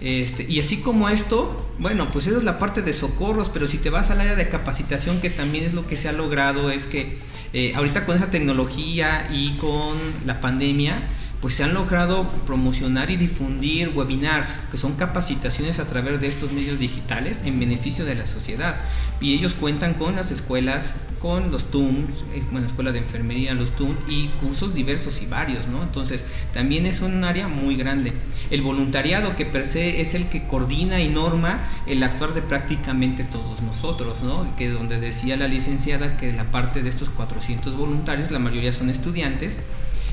[0.00, 3.78] Este, y así como esto, bueno, pues eso es la parte de socorros, pero si
[3.78, 6.86] te vas al área de capacitación, que también es lo que se ha logrado, es
[6.86, 7.18] que
[7.52, 9.96] eh, ahorita con esa tecnología y con
[10.26, 11.02] la pandemia,
[11.42, 16.52] pues se han logrado promocionar y difundir webinars, que son capacitaciones a través de estos
[16.52, 18.76] medios digitales en beneficio de la sociedad.
[19.20, 23.74] Y ellos cuentan con las escuelas, con los TUMS, eh, bueno, escuela de enfermería, los
[23.74, 25.82] TUM y cursos diversos y varios, ¿no?
[25.82, 26.22] Entonces,
[26.54, 28.12] también es un área muy grande.
[28.50, 33.24] El voluntariado, que per se es el que coordina y norma el actuar de prácticamente
[33.24, 34.54] todos nosotros, ¿no?
[34.56, 38.90] Que donde decía la licenciada que la parte de estos 400 voluntarios, la mayoría son
[38.90, 39.58] estudiantes,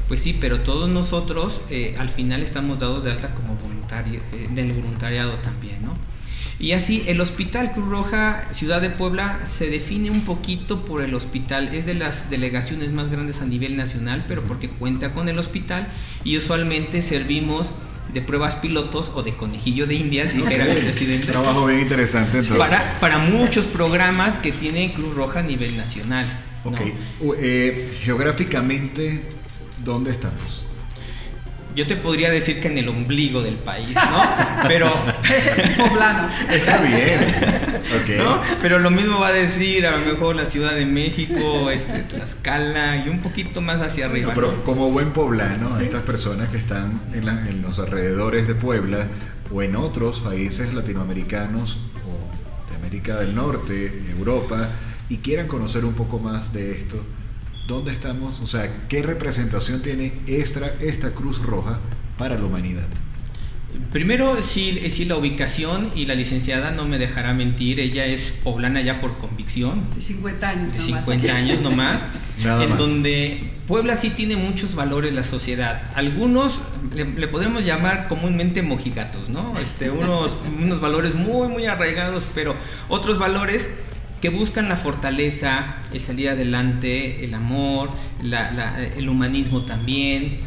[0.10, 4.50] pues sí, pero todos nosotros eh, al final estamos dados de alta como voluntario, eh,
[4.52, 5.96] del voluntariado también, ¿no?
[6.60, 11.14] Y así, el Hospital Cruz Roja Ciudad de Puebla se define un poquito por el
[11.14, 11.74] hospital.
[11.74, 15.88] Es de las delegaciones más grandes a nivel nacional, pero porque cuenta con el hospital
[16.26, 17.72] y usualmente servimos
[18.12, 21.28] de pruebas pilotos o de conejillo de indias, dijera el presidente.
[21.28, 22.58] Trabajo bien interesante entonces.
[22.58, 26.26] Para, para muchos programas que tiene Cruz Roja a nivel nacional.
[26.66, 26.82] Ok,
[27.38, 29.24] eh, geográficamente,
[29.84, 30.66] ¿dónde estamos?
[31.76, 34.64] Yo te podría decir que en el ombligo del país, ¿no?
[34.68, 34.88] Pero,
[35.24, 36.28] Es poblano.
[36.52, 37.20] Está bien.
[38.02, 38.18] Ok.
[38.18, 38.42] ¿no?
[38.62, 43.06] Pero lo mismo va a decir a lo mejor la Ciudad de México, este, Tlaxcala
[43.06, 44.32] y un poquito más hacia No, arriba.
[44.36, 44.64] pero ¿no?
[44.64, 49.08] como buen poblano, a estas personas que están en, la- en los alrededores de Puebla
[49.52, 54.70] o en otros países latinoamericanos o de América del Norte, Europa,
[55.08, 56.98] y quieran conocer un poco más de esto,
[57.70, 58.42] ¿dónde estamos?
[58.42, 61.80] O sea, ¿qué representación tiene esta, esta Cruz Roja
[62.18, 62.88] para la humanidad?
[63.94, 68.82] Primero, sí, sí, la ubicación y la licenciada no me dejará mentir, ella es poblana
[68.82, 70.74] ya por convicción, Hace 50 años.
[70.74, 71.30] de nomás 50 aquí.
[71.44, 72.02] años nomás,
[72.44, 72.80] Nada en más.
[72.80, 75.84] donde Puebla sí tiene muchos valores la sociedad.
[75.96, 76.60] Algunos
[76.96, 79.54] le, le podemos llamar comúnmente mojigatos, ¿no?
[79.60, 82.56] Este, unos, unos valores muy, muy arraigados, pero
[82.90, 83.70] otros valores
[84.22, 87.92] que buscan la fortaleza, el salir adelante, el amor,
[88.98, 90.40] el humanismo también,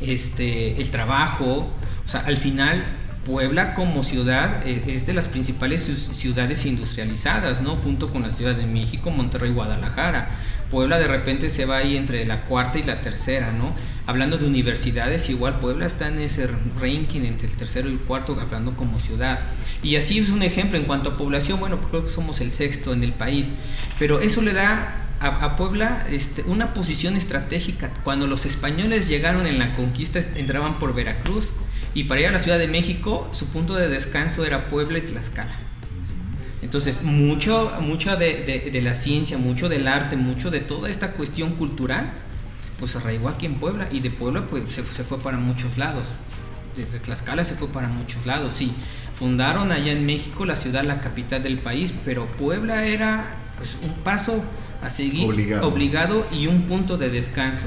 [0.00, 1.70] este, el trabajo.
[2.04, 2.82] O sea, al final
[3.24, 7.76] Puebla como ciudad es, de las principales ciu- ciudades industrializadas, ¿no?
[7.76, 10.30] Junto con la Ciudad de México, Monterrey, Guadalajara.
[10.70, 13.74] Puebla de repente se va ahí entre la cuarta y la tercera, ¿no?
[14.06, 16.48] Hablando de universidades, igual Puebla está en ese
[16.80, 19.40] ranking entre el tercero y el cuarto, hablando como ciudad.
[19.82, 22.92] Y así es un ejemplo en cuanto a población, bueno, creo que somos el sexto
[22.92, 23.48] en el país,
[23.98, 27.90] pero eso le da a, Puebla este, una posición estratégica.
[28.04, 31.50] Cuando los españoles llegaron en la conquista, entraban por Veracruz
[31.94, 35.02] y para ir a la Ciudad de México, su punto de descanso era Puebla y
[35.02, 35.69] Tlaxcala.
[36.62, 41.12] Entonces, mucho, mucho de, de- de la ciencia, mucho del arte, mucho de toda esta
[41.12, 42.12] cuestión cultural,
[42.78, 46.06] pues arraigó aquí en Puebla y de Puebla pues se, se fue para muchos lados.
[46.76, 48.72] De, de Tlaxcala se fue para muchos lados, sí.
[49.16, 53.92] Fundaron allá en México la ciudad, la capital del país, pero Puebla era pues un
[54.02, 54.42] paso
[54.82, 55.68] a seguir Obligado.
[55.68, 57.66] obligado y un punto de descanso.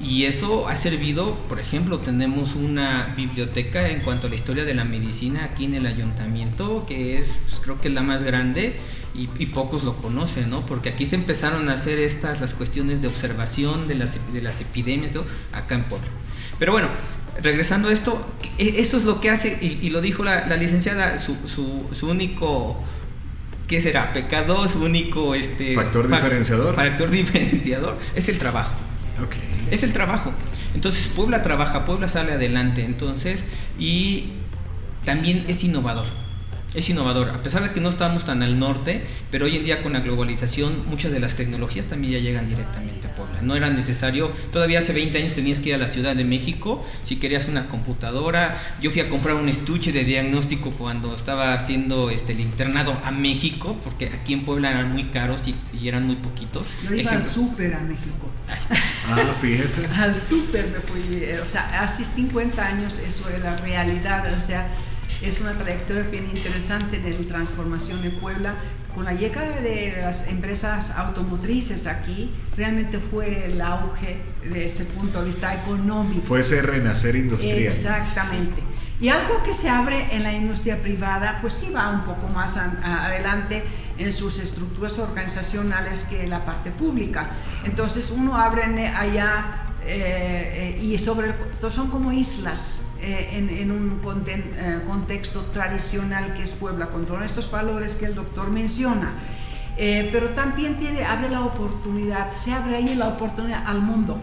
[0.00, 4.72] Y eso ha servido, por ejemplo, tenemos una biblioteca en cuanto a la historia de
[4.74, 8.76] la medicina aquí en el ayuntamiento, que es, pues, creo que es la más grande
[9.14, 10.64] y, y pocos lo conocen, ¿no?
[10.64, 14.62] Porque aquí se empezaron a hacer estas, las cuestiones de observación de las, de las
[14.62, 15.22] epidemias, ¿no?
[15.52, 16.08] acá en Puebla.
[16.58, 16.88] Pero bueno,
[17.42, 18.26] regresando a esto,
[18.56, 21.86] e- eso es lo que hace, y, y lo dijo la, la licenciada, su, su,
[21.92, 22.82] su único...
[23.68, 24.12] ¿Qué será?
[24.14, 26.74] Pecado, su único este, Factor fa- diferenciador.
[26.74, 28.72] Factor diferenciador es el trabajo.
[29.22, 29.34] Ok.
[29.70, 30.32] Es el trabajo.
[30.74, 32.84] Entonces Puebla trabaja, Puebla sale adelante.
[32.84, 33.44] Entonces,
[33.78, 34.30] y
[35.04, 36.06] también es innovador.
[36.72, 39.82] Es innovador, a pesar de que no estamos tan al norte, pero hoy en día
[39.82, 43.40] con la globalización muchas de las tecnologías también ya llegan directamente a Puebla.
[43.42, 46.84] No era necesario, todavía hace 20 años tenías que ir a la Ciudad de México
[47.02, 48.56] si querías una computadora.
[48.80, 53.10] Yo fui a comprar un estuche de diagnóstico cuando estaba haciendo este, el internado a
[53.10, 56.66] México, porque aquí en Puebla eran muy caros y, y eran muy poquitos.
[56.88, 58.30] Yo iba al súper a México.
[59.08, 59.86] Ah, fíjese.
[59.96, 64.40] Al súper me fui, eh, o sea, hace 50 años eso era la realidad, o
[64.40, 64.68] sea,
[65.22, 68.54] es una trayectoria bien interesante de la transformación en Puebla.
[68.94, 75.20] Con la llegada de las empresas automotrices aquí, realmente fue el auge de ese punto
[75.20, 76.22] de vista económico.
[76.26, 77.58] Fue ese renacer industrial.
[77.58, 78.62] Exactamente.
[79.00, 82.56] Y algo que se abre en la industria privada, pues sí va un poco más
[82.56, 83.62] a- a- adelante
[83.96, 87.30] en sus estructuras organizacionales que la parte pública.
[87.64, 93.70] Entonces uno abre allá eh, eh, y sobre todo son como islas eh, en, en
[93.70, 99.12] un eh, contexto tradicional que es Puebla, con todos estos valores que el doctor menciona.
[99.76, 104.20] Eh, pero también tiene, abre la oportunidad, se abre ahí la oportunidad al mundo.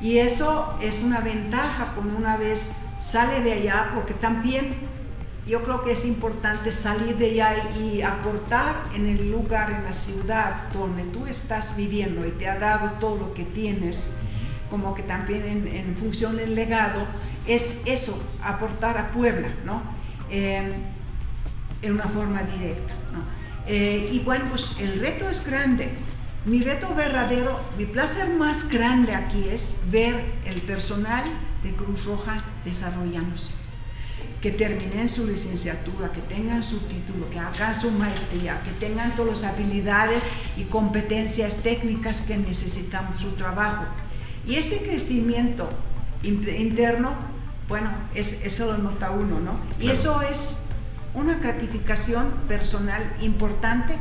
[0.00, 4.74] Y eso es una ventaja cuando una vez sale de allá, porque también
[5.46, 9.92] yo creo que es importante salir de allá y aportar en el lugar, en la
[9.92, 14.18] ciudad donde tú estás viviendo y te ha dado todo lo que tienes,
[14.70, 17.06] como que también en, función del legado,
[17.46, 19.82] es eso, aportar a Puebla, ¿no?
[20.30, 20.72] Eh,
[21.82, 22.94] en una forma directa.
[23.12, 23.22] ¿no?
[23.66, 25.92] Eh, y bueno, pues el reto es grande.
[26.44, 30.14] Mi reto verdadero, mi placer más grande aquí es ver
[30.44, 31.24] el personal
[31.62, 33.54] de Cruz Roja desarrollándose.
[34.40, 39.42] Que terminen su licenciatura, que tengan su título, que hagan su maestría, que tengan todas
[39.42, 43.84] las habilidades y competencias técnicas que necesitamos su trabajo.
[44.48, 45.68] Y ese crecimiento
[46.22, 47.12] in- interno,
[47.68, 49.60] bueno, es, eso lo nota uno, ¿no?
[49.78, 50.66] Y eso es
[51.14, 53.94] una gratificación personal importante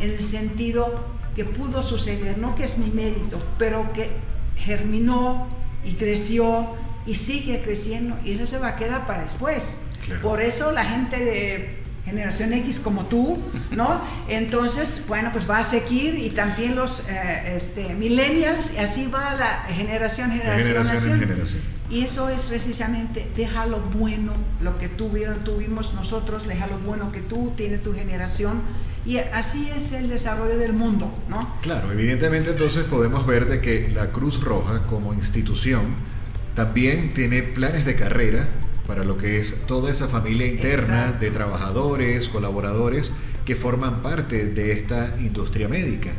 [0.00, 1.04] en el sentido
[1.34, 4.10] que pudo suceder, no que es mi mérito, pero que
[4.56, 5.48] germinó
[5.84, 6.68] y creció
[7.06, 9.86] y sigue creciendo y eso se va a quedar para después.
[10.06, 10.22] Claro.
[10.22, 13.38] Por eso la gente de generación X como tú,
[13.74, 14.00] ¿no?
[14.28, 19.34] Entonces, bueno, pues va a seguir y también los eh, este, millennials y así va
[19.34, 21.62] la generación, generación, generación en generación.
[21.90, 27.10] y eso es precisamente, deja lo bueno, lo que tuvieron, tuvimos nosotros, deja lo bueno
[27.10, 28.60] que tú, tiene tu generación.
[29.06, 31.58] Y así es el desarrollo del mundo, ¿no?
[31.60, 35.82] Claro, evidentemente entonces podemos ver de que la Cruz Roja como institución
[36.54, 38.48] también tiene planes de carrera
[38.86, 41.24] para lo que es toda esa familia interna Exacto.
[41.24, 43.12] de trabajadores, colaboradores
[43.44, 46.10] que forman parte de esta industria médica.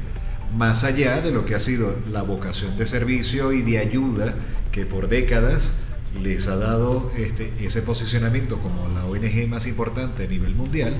[0.56, 4.36] Más allá de lo que ha sido la vocación de servicio y de ayuda
[4.72, 5.74] que por décadas
[6.22, 10.96] les ha dado este, ese posicionamiento como la ONG más importante a nivel mundial,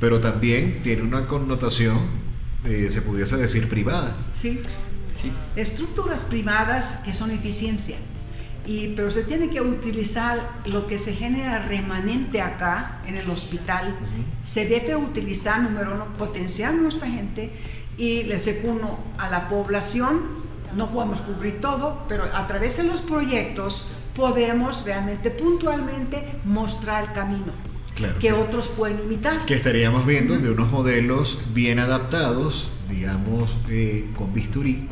[0.00, 1.98] pero también tiene una connotación,
[2.64, 4.16] eh, se pudiese decir, privada.
[4.34, 4.60] Sí.
[5.20, 5.32] Sí.
[5.54, 7.96] Estructuras privadas que son eficiencia.
[8.66, 13.94] Y, pero se tiene que utilizar lo que se genera remanente acá en el hospital.
[14.42, 17.52] Se debe utilizar, número uno, potenciar nuestra gente
[17.98, 20.44] y le segundo, a la población,
[20.74, 27.12] no podemos cubrir todo, pero a través de los proyectos podemos realmente puntualmente mostrar el
[27.12, 27.52] camino
[27.94, 28.18] Claro.
[28.18, 29.46] que otros pueden imitar.
[29.46, 34.88] Que estaríamos viendo de unos modelos bien adaptados, digamos, eh, con bisturí,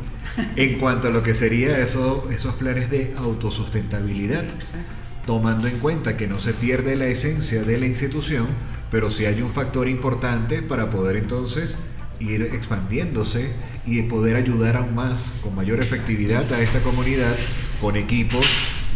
[0.55, 4.43] en cuanto a lo que sería eso, esos planes de autosustentabilidad.
[4.43, 4.89] Exacto.
[5.25, 8.45] tomando en cuenta que no se pierde la esencia de la institución,
[8.91, 11.77] pero sí hay un factor importante para poder entonces
[12.19, 13.53] ir expandiéndose
[13.85, 17.35] y poder ayudar aún más, con mayor efectividad a esta comunidad,
[17.81, 18.45] con equipos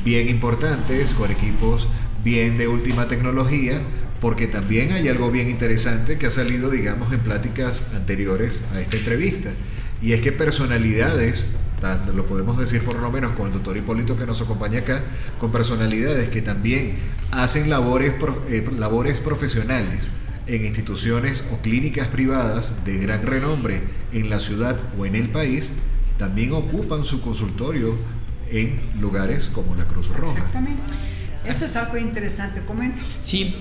[0.03, 1.87] bien importantes, con equipos
[2.23, 3.81] bien de última tecnología,
[4.21, 8.97] porque también hay algo bien interesante que ha salido, digamos, en pláticas anteriores a esta
[8.97, 9.49] entrevista,
[10.01, 11.57] y es que personalidades
[12.13, 15.01] lo podemos decir por lo menos con el doctor Hipólito que nos acompaña acá,
[15.39, 16.95] con personalidades que también
[17.31, 18.13] hacen labores,
[18.49, 20.09] eh, labores profesionales
[20.47, 25.73] en instituciones o clínicas privadas de gran renombre en la ciudad o en el país,
[26.17, 27.95] también ocupan su consultorio
[28.49, 30.37] en lugares como la Cruz Roja.
[30.37, 30.81] Exactamente.
[31.45, 33.01] Eso es algo interesante, comenta.
[33.21, 33.55] Sí,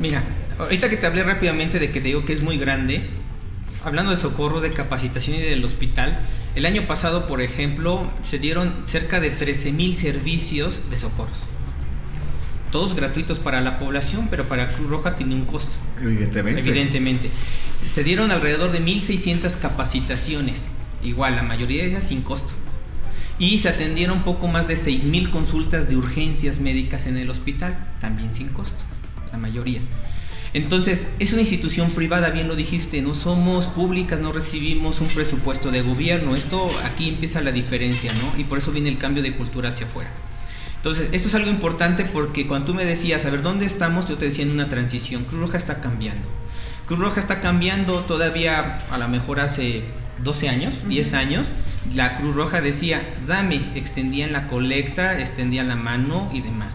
[0.00, 0.22] mira,
[0.58, 3.10] ahorita que te hablé rápidamente de que te digo que es muy grande,
[3.86, 6.20] hablando de socorro, de capacitación y del hospital,
[6.56, 11.38] el año pasado, por ejemplo, se dieron cerca de 13.000 servicios de socorros.
[12.72, 15.76] Todos gratuitos para la población, pero para Cruz Roja tiene un costo.
[16.02, 16.60] Evidentemente.
[16.60, 17.30] Evidentemente.
[17.92, 20.66] Se dieron alrededor de 1.600 capacitaciones,
[21.02, 22.52] igual, la mayoría de ellas sin costo
[23.38, 28.32] y se atendieron poco más de 6.000 consultas de urgencias médicas en el hospital, también
[28.32, 28.82] sin costo,
[29.30, 29.80] la mayoría.
[30.56, 35.70] Entonces, es una institución privada, bien lo dijiste, no somos públicas, no recibimos un presupuesto
[35.70, 36.34] de gobierno.
[36.34, 38.40] Esto aquí empieza la diferencia, ¿no?
[38.40, 40.08] Y por eso viene el cambio de cultura hacia afuera.
[40.76, 44.08] Entonces, esto es algo importante porque cuando tú me decías, a ver, ¿dónde estamos?
[44.08, 45.24] Yo te decía en una transición.
[45.24, 46.26] Cruz Roja está cambiando.
[46.86, 49.82] Cruz Roja está cambiando todavía, a lo mejor hace
[50.24, 51.46] 12 años, 10 años
[51.94, 56.74] la Cruz Roja decía, dame, extendían la colecta, extendían la mano y demás.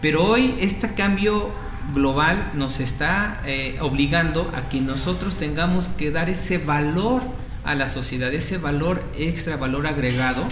[0.00, 1.52] Pero hoy este cambio
[1.94, 7.22] global nos está eh, obligando a que nosotros tengamos que dar ese valor
[7.64, 10.44] a la sociedad, ese valor extra, valor agregado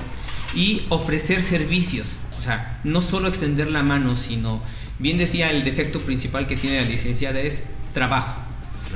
[0.54, 2.16] y ofrecer servicios.
[2.38, 4.60] O sea, no solo extender la mano, sino,
[4.98, 8.38] bien decía, el defecto principal que tiene la licenciada es trabajo.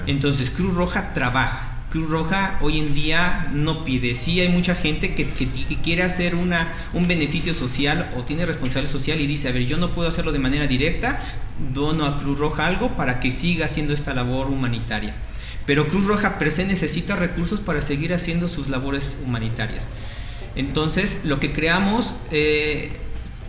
[0.06, 4.14] Entonces, Cruz Roja trabaja Cruz Roja hoy en día no pide.
[4.14, 5.26] Sí hay mucha gente que,
[5.82, 9.76] quiere hacer una, un beneficio social o tiene responsabilidad social y dice, a ver, yo
[9.76, 11.20] no puedo hacerlo de manera directa,
[11.74, 15.16] dono a Cruz Roja algo para que siga haciendo esta labor humanitaria.
[15.66, 19.86] Pero Cruz Roja per se necesita recursos para seguir haciendo sus labores humanitarias.
[20.54, 22.92] Entonces, lo que creamos eh,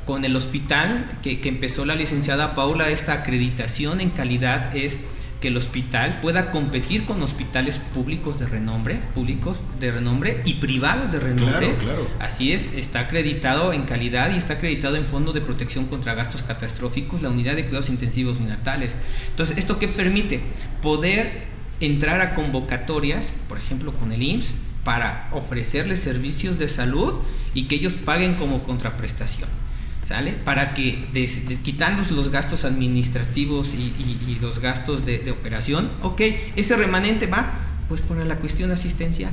[0.05, 4.97] con el hospital, que, que empezó la licenciada Paula, esta acreditación en calidad es
[5.41, 11.11] que el hospital pueda competir con hospitales públicos de renombre, públicos de renombre y privados
[11.11, 11.73] de renombre.
[11.73, 12.07] Claro, claro.
[12.19, 16.43] Así es, está acreditado en calidad y está acreditado en Fondo de Protección contra Gastos
[16.43, 18.95] Catastróficos, la unidad de cuidados intensivos neonatales.
[19.29, 20.41] Entonces, ¿esto qué permite?
[20.81, 21.47] Poder
[21.79, 27.15] entrar a convocatorias, por ejemplo, con el IMSS, para ofrecerles servicios de salud
[27.55, 29.49] y que ellos paguen como contraprestación.
[30.43, 31.05] Para que,
[31.63, 36.21] quitando los gastos administrativos y, los gastos de, operación, ok,
[36.55, 37.51] ese remanente va
[37.87, 39.31] pues para la cuestión asistencial.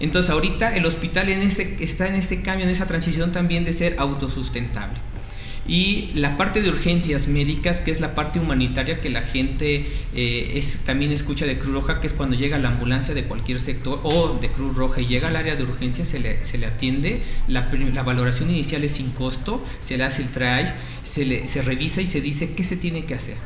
[0.00, 3.96] Entonces ahorita el hospital en está en ese cambio, en esa transición también de ser
[3.98, 4.98] autosustentable
[5.66, 10.52] y la parte de urgencias médicas, que es la parte humanitaria que la gente eh,
[10.56, 14.00] es, también escucha de Cruz Roja, que es cuando llega la ambulancia de cualquier sector
[14.02, 17.22] o de Cruz Roja y llega al área de urgencias, se le, se le atiende,
[17.48, 21.62] la, la, valoración inicial es sin costo, se le hace el triage, se, le, se
[21.62, 23.36] revisa y se dice qué se tiene que hacer.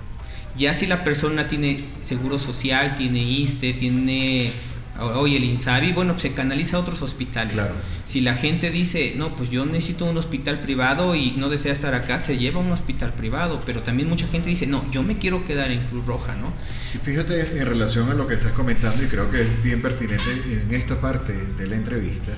[0.57, 4.53] Ya si la persona tiene seguro social, tiene ISTE, tiene
[5.01, 7.57] hoy el INSABI, bueno, se canaliza a otros hospitales.
[8.05, 11.95] Si la gente dice, no, pues yo necesito un hospital privado y no desea estar
[11.95, 15.19] acá, se lleva a un hospital privado, pero también mucha gente dice, no, yo me
[15.19, 16.53] quiero quedar en Cruz Roja, ¿no?
[16.95, 20.25] Y fíjate en relación a lo que estás comentando, y creo que es bien pertinente
[20.51, 22.33] en esta parte de la entrevista,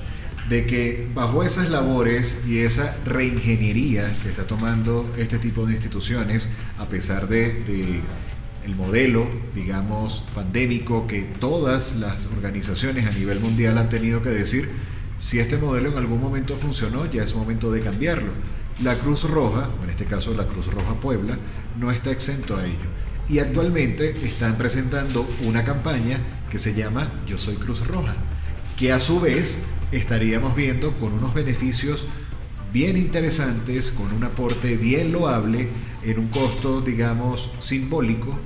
[0.48, 6.50] de que bajo esas labores y esa reingeniería que está tomando este tipo de instituciones,
[6.78, 8.02] a pesar de
[8.64, 14.70] el modelo, digamos, pandémico que todas las organizaciones a nivel mundial han tenido que decir,
[15.18, 18.32] si este modelo en algún momento funcionó, ya es momento de cambiarlo.
[18.82, 21.36] La Cruz Roja, o en este caso la Cruz Roja Puebla,
[21.78, 22.88] no está exento a ello.
[23.28, 26.18] Y actualmente están presentando una campaña
[26.50, 28.14] que se llama Yo Soy Cruz Roja,
[28.76, 29.58] que a su vez
[29.92, 32.06] estaríamos viendo con unos beneficios
[32.72, 35.68] bien interesantes, con un aporte bien loable,
[36.04, 38.38] en un costo, digamos, simbólico,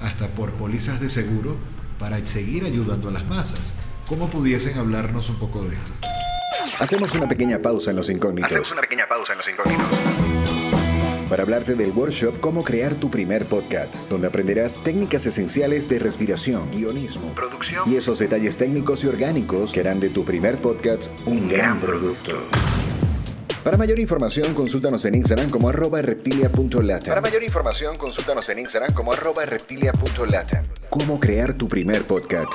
[0.00, 1.56] hasta por pólizas de seguro,
[1.98, 3.74] para seguir ayudando a las masas.
[4.08, 5.92] ¿Cómo pudiesen hablarnos un poco de esto?
[6.78, 8.50] Hacemos una pequeña pausa en los incógnitos.
[8.52, 9.86] Hacemos una pequeña pausa en los incógnitos.
[11.28, 16.70] Para hablarte del workshop Cómo crear tu primer podcast, donde aprenderás técnicas esenciales de respiración,
[16.70, 21.48] guionismo, producción y esos detalles técnicos y orgánicos que harán de tu primer podcast un
[21.48, 22.32] gran producto.
[23.66, 27.06] Para mayor información, consúltanos en Instagram como arroba reptilia.lata.
[27.06, 30.64] Para mayor información, consúltanos en Instagram como arroba reptilia.lata.
[30.88, 32.52] ¿Cómo crear tu primer podcast?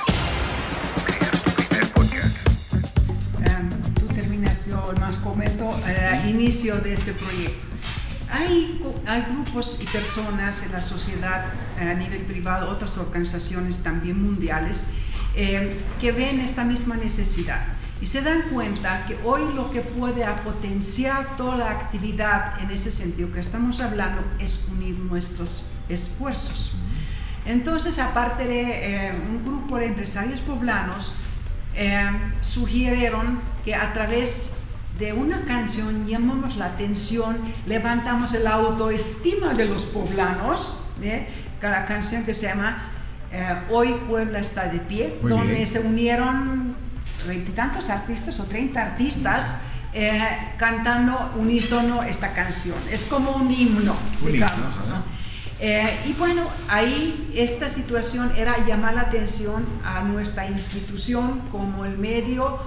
[3.40, 7.68] Um, tú terminas, yo más comento al inicio de este proyecto.
[8.30, 11.44] Hay, hay, grupos y personas en la sociedad
[11.78, 14.92] a nivel privado, otras organizaciones también mundiales,
[15.36, 20.26] eh, que ven esta misma necesidad y se dan cuenta que hoy lo que puede
[20.44, 26.74] potenciar toda la actividad en ese sentido que estamos hablando es unir nuestros esfuerzos.
[27.46, 31.14] Entonces, aparte de eh, un grupo de empresarios poblanos,
[31.76, 32.10] eh,
[32.42, 34.56] sugirieron que a través
[34.98, 37.38] de una canción llamamos la atención,
[37.68, 41.28] levantamos el autoestima de los poblanos, ¿eh?
[41.62, 42.88] la canción que se llama
[43.70, 46.71] Hoy Puebla está de pie, donde se unieron
[47.28, 49.64] veintitantos artistas o treinta artistas
[50.58, 52.78] cantando unísono esta canción.
[52.90, 53.94] Es como un himno,
[54.26, 54.86] digamos.
[55.60, 62.00] Eh, y bueno, ahí esta situación era llamar la atención a nuestra institución como el
[62.00, 62.58] medio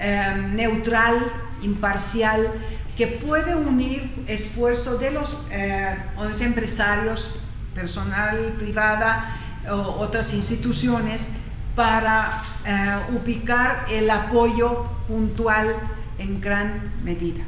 [0.00, 1.14] em, neutral,
[1.62, 2.50] imparcial,
[2.96, 7.40] que puede unir esfuerzos de los, eh, los empresarios,
[7.72, 9.36] personal privada
[9.70, 11.34] o otras instituciones
[11.80, 15.74] para eh, ubicar el apoyo puntual
[16.18, 17.42] en gran medida.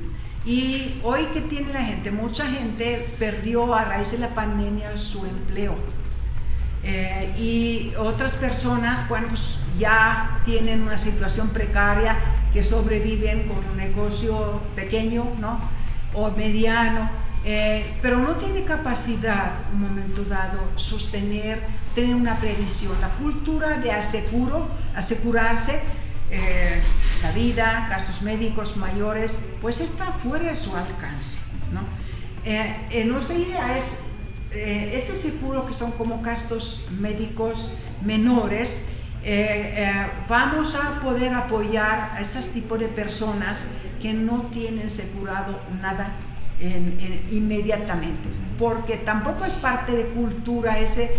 [0.46, 5.26] Y hoy que tiene la gente, mucha gente perdió a raíz de la pandemia su
[5.26, 5.76] empleo.
[6.82, 12.16] Eh, y otras personas, bueno, pues ya tienen una situación precaria
[12.54, 15.60] que sobreviven con un negocio pequeño, ¿no?
[16.14, 17.10] O mediano,
[17.44, 21.62] eh, pero no tiene capacidad, un momento dado, sostener,
[21.94, 23.00] tener una previsión.
[23.00, 25.80] La cultura de aseguro, asegurarse
[26.34, 26.80] eh,
[27.22, 31.40] la vida, gastos médicos mayores, pues está fuera de su alcance.
[31.72, 31.82] ¿no?
[32.44, 34.04] Eh, nuestra idea es,
[34.50, 38.92] eh, este seguro que son como gastos médicos menores,
[40.26, 46.12] vamos a poder apoyar a estos tipos de personas que no tienen asegurado nada
[47.30, 48.28] inmediatamente,
[48.58, 51.10] porque tampoco es parte de cultura ese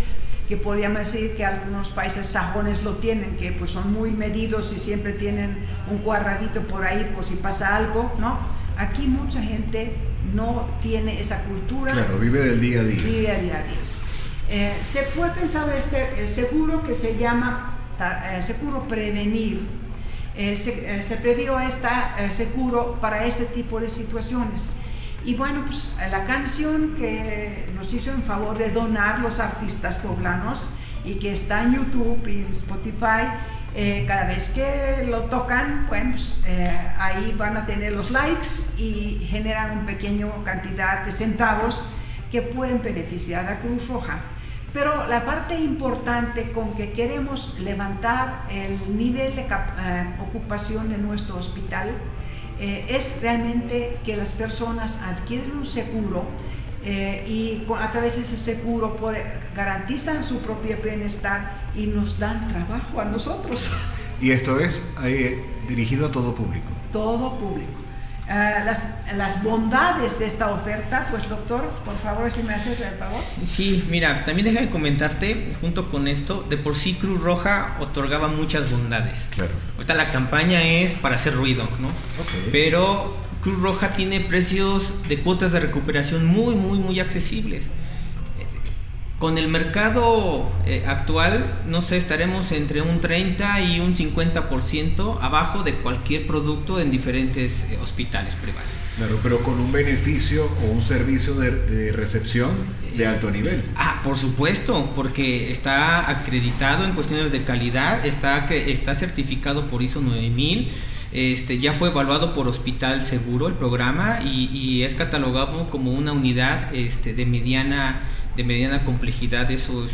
[0.48, 4.80] que podríamos decir que algunos países sajones lo tienen, que pues son muy medidos y
[4.80, 5.58] siempre tienen
[5.90, 8.40] un cuadradito por ahí por si pasa algo, ¿no?
[8.78, 9.94] Aquí mucha gente
[10.34, 11.94] no tiene esa cultura.
[11.94, 13.04] Claro, vive del día a día.
[13.04, 13.64] Vive a día
[14.50, 17.76] eh, se fue pensado este seguro que se llama
[18.32, 19.62] eh, seguro prevenir.
[20.36, 21.88] Eh, se, se, previó este
[22.30, 24.74] seguro para este tipo de situaciones.
[25.26, 30.72] Y bueno, pues la canción que nos hizo en favor de donar los artistas poblanos
[31.06, 33.32] y que está en YouTube y en Spotify,
[33.74, 38.48] eh, cada vez que lo tocan, pues eh, ahí van a tener los likes
[38.78, 41.86] y generan una pequeña cantidad de centavos
[42.30, 44.20] que pueden beneficiar a Cruz Roja.
[44.74, 51.38] Pero la parte importante con que queremos levantar el nivel de eh, ocupación de nuestro
[51.38, 51.92] hospital
[52.64, 56.24] eh, es realmente que las personas adquieren un seguro
[56.86, 58.96] eh, y a través de ese seguro
[59.54, 63.70] garantizan su propio bienestar y nos dan trabajo a nosotros.
[64.22, 66.70] Y esto es eh, dirigido a todo público.
[66.94, 67.83] Todo público.
[68.30, 72.94] Eh, las, las, bondades de esta oferta, pues doctor, por favor, si me haces el
[72.94, 73.22] favor.
[73.46, 78.72] Sí, mira, también déjame comentarte, junto con esto, de por sí Cruz Roja otorgaba muchas
[78.72, 79.28] bondades.
[79.32, 79.52] Claro.
[79.76, 81.90] Ahorita la campaña es para hacer ruido, ¿no?
[82.52, 87.66] Pero Cruz Roja tiene precios de cuotas de recuperación muy, muy, muy accesibles
[89.24, 95.64] con el mercado eh, actual, no sé, estaremos entre un 30 y un 50% abajo
[95.64, 98.70] de cualquier producto en diferentes eh, hospitales privados.
[98.98, 102.52] Claro, pero con un beneficio o un servicio de, recepción
[102.98, 103.64] de alto nivel.
[103.78, 110.02] Ah, por supuesto, porque está acreditado en cuestiones de calidad, está, está certificado por ISO
[110.02, 110.70] 9000.
[111.14, 116.12] Este, ya fue evaluado por Hospital Seguro el programa y, y es catalogado como una
[116.12, 118.02] unidad este, de mediana
[118.36, 119.88] de mediana complejidad, eso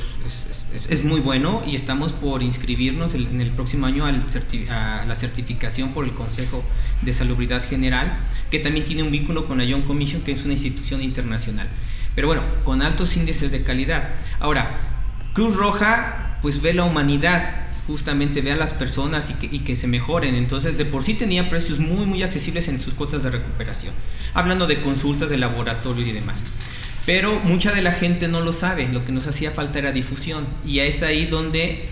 [0.90, 6.06] es, muy bueno y estamos por inscribirnos en el próximo año a la certificación por
[6.06, 6.64] el Consejo
[7.02, 8.20] de Salubridad General,
[8.52, 11.68] que también tiene un vínculo con la Young Commission, que es una institución internacional.
[12.16, 14.10] Pero bueno, con altos índices de calidad.
[14.40, 14.80] Ahora,
[15.34, 19.76] Cruz Roja pues ve la humanidad, justamente ve a las personas y que, y que,
[19.76, 20.36] se mejoren.
[20.36, 23.94] Entonces, de por sí tenía precios muy, muy accesibles en sus cuotas de recuperación.
[24.34, 26.40] Hablando de consultas de laboratorio y demás.
[27.10, 30.46] Pero mucha de la gente no lo sabe, lo que nos hacía falta era difusión.
[30.64, 31.86] Y es ahí donde,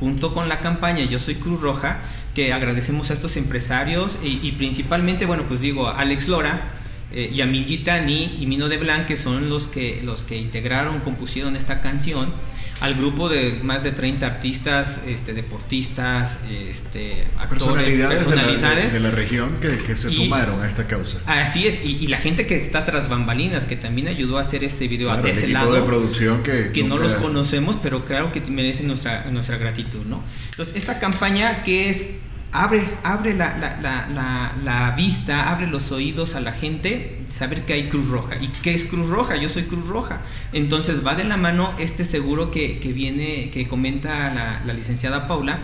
[0.00, 2.00] junto con la campaña Yo Soy Cruz Roja,
[2.34, 6.72] que agradecemos a estos empresarios y, principalmente, bueno, pues digo, Alex Lora,
[7.12, 10.38] eh, y a Mil Gitani y Mino de Blanc, que son los que, los que
[10.38, 12.32] integraron, compusieron esta canción
[12.80, 19.56] al grupo de más de 30 artistas, este, deportistas, este, actores, personalidades, de, la, región
[19.60, 21.18] que, se sumaron a esta causa.
[21.26, 24.88] Así es, y, la gente que está tras bambalinas, que también ayudó a hacer este
[24.88, 25.72] video a ese lado.
[25.72, 30.22] de producción que, que no los conocemos, pero claro que merecen nuestra, nuestra gratitud, ¿no?
[30.50, 32.16] Entonces, esta campaña que es
[32.54, 38.36] abre, abre la, vista, abre los oídos a la gente, saber que hay Cruz Roja.
[38.40, 39.36] ¿Y qué es Cruz Roja?
[39.36, 40.22] Yo soy Cruz Roja.
[40.52, 44.32] Entonces va de la mano este seguro que, viene, que comenta
[44.64, 45.58] la, licenciada Paula.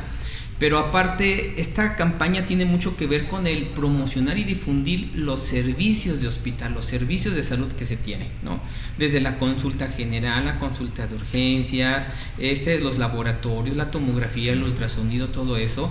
[0.59, 6.21] Pero aparte, esta campaña tiene mucho que ver con el promocionar y difundir los servicios
[6.21, 8.61] de hospital, los servicios de salud que se tiene, ¿no?
[8.99, 15.29] Desde la consulta general, la consulta de urgencias, este, los laboratorios, la tomografía, el ultrasonido,
[15.29, 15.91] todo eso,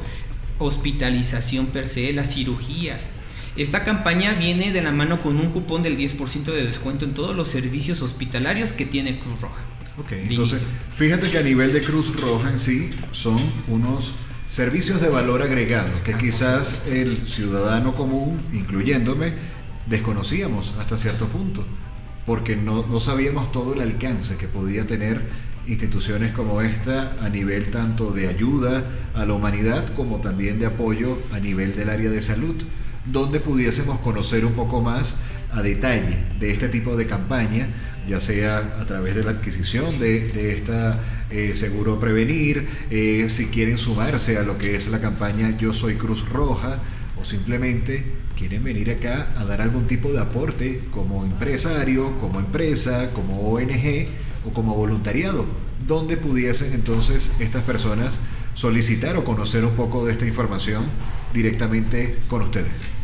[0.60, 3.06] hospitalización per se, las cirugías.
[3.56, 7.36] Esta campaña viene de la mano con un cupón del 10% de descuento en todos
[7.36, 9.62] los servicios hospitalarios que tiene Cruz Roja.
[9.98, 10.64] Ok, entonces
[10.96, 14.14] fíjate que a nivel de Cruz Roja en sí son unos
[14.48, 19.34] servicios de valor agregado que quizás el ciudadano común, incluyéndome,
[19.88, 21.66] desconocíamos hasta cierto punto,
[22.26, 25.22] porque no, no sabíamos todo el alcance que podía tener
[25.68, 28.84] instituciones como esta a nivel tanto de ayuda
[29.14, 32.56] a la humanidad como también de apoyo a nivel del área de salud,
[33.06, 35.18] donde pudiésemos conocer un poco más
[35.52, 37.68] a detalle de este tipo de campaña,
[38.08, 41.00] ya sea a través de la adquisición de, de esta
[41.32, 45.96] eh, seguro prevenir, eh, si quieren sumarse a lo que es la campaña Yo Soy
[45.96, 46.80] Cruz Roja
[47.22, 48.04] o simplemente
[48.36, 54.08] quieren venir acá a dar algún tipo de aporte como empresario, como empresa, como ONG
[54.46, 55.46] o como voluntariado,
[55.88, 58.20] donde pudiesen entonces estas personas
[58.54, 60.84] solicitar o conocer un poco de esta información
[61.34, 62.99] directamente con ustedes.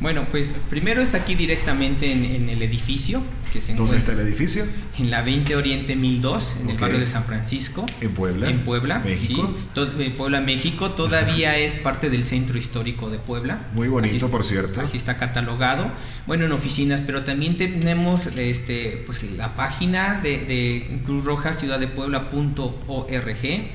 [0.00, 3.22] Bueno, pues primero es aquí directamente en, el edificio.
[3.52, 4.64] Que se ¿Dónde está el edificio?
[4.98, 7.84] En la 20 Oriente 1002, en el barrio de San Francisco.
[8.00, 8.48] ¿En Puebla?
[8.48, 9.54] En Puebla, México.
[9.76, 10.92] en Puebla, México.
[10.92, 13.68] Todavía es parte del centro histórico de Puebla.
[13.74, 14.80] Muy bonito, por cierto.
[14.80, 15.92] Así está catalogado.
[16.26, 21.78] Bueno, en oficinas, pero también tenemos este, pues, la página de, de Cruz Roja Ciudad
[21.78, 23.68] de Puebla.org,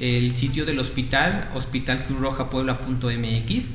[0.00, 3.68] el sitio del hospital, hospitalcruzrojapuebla.mx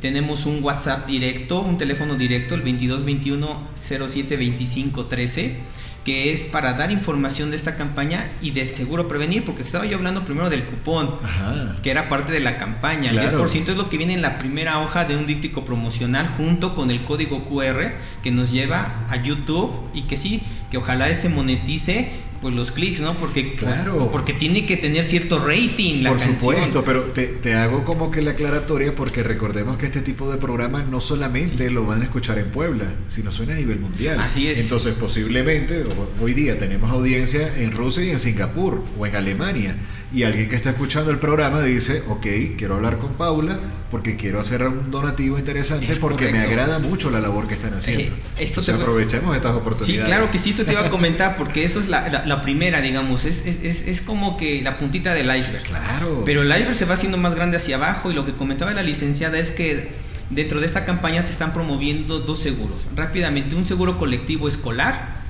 [0.00, 5.74] tenemos un WhatsApp directo, un teléfono directo, el 2221 07 25 13
[6.04, 9.96] que es para dar información de esta campaña y de seguro prevenir, porque estaba yo
[9.96, 11.10] hablando primero del cupón,
[11.82, 13.10] que era parte de la campaña.
[13.10, 16.74] El 10% es lo que viene en la primera hoja de un díptico promocional junto
[16.74, 21.30] con el código QR que nos lleva a YouTube y que sí, que ojalá ese
[21.30, 22.10] monetice
[22.44, 23.08] pues los clics, ¿no?
[23.08, 24.10] Porque, claro.
[24.12, 28.20] porque tiene que tener cierto rating la Por supuesto, pero te, te, hago como que
[28.20, 32.38] la aclaratoria porque recordemos que este tipo de programas no solamente lo van a escuchar
[32.38, 34.20] en Puebla, sino suena a nivel mundial.
[34.20, 34.58] Así es.
[34.58, 35.84] Entonces, posiblemente,
[36.20, 39.74] hoy día tenemos audiencia en Rusia y en Singapur o en Alemania
[40.14, 43.58] y alguien que está escuchando el programa dice, ok, quiero hablar con Paula
[43.90, 48.14] porque quiero hacer un donativo interesante porque me agrada mucho la labor que están haciendo.
[48.38, 50.04] Eh, aprovechemos estas oportunidades.
[50.04, 53.24] Sí, claro que sí, esto te iba a comentar porque eso es la, primera, digamos,
[53.24, 55.64] es, es, es, como que la puntita del iceberg.
[55.64, 56.22] Claro.
[56.24, 58.84] Pero el iceberg se va haciendo más grande hacia abajo y lo que comentaba la
[58.84, 59.90] licenciada es que
[60.30, 62.86] dentro de esta campaña se están promoviendo dos seguros.
[62.94, 65.22] Rápidamente, un seguro colectivo escolar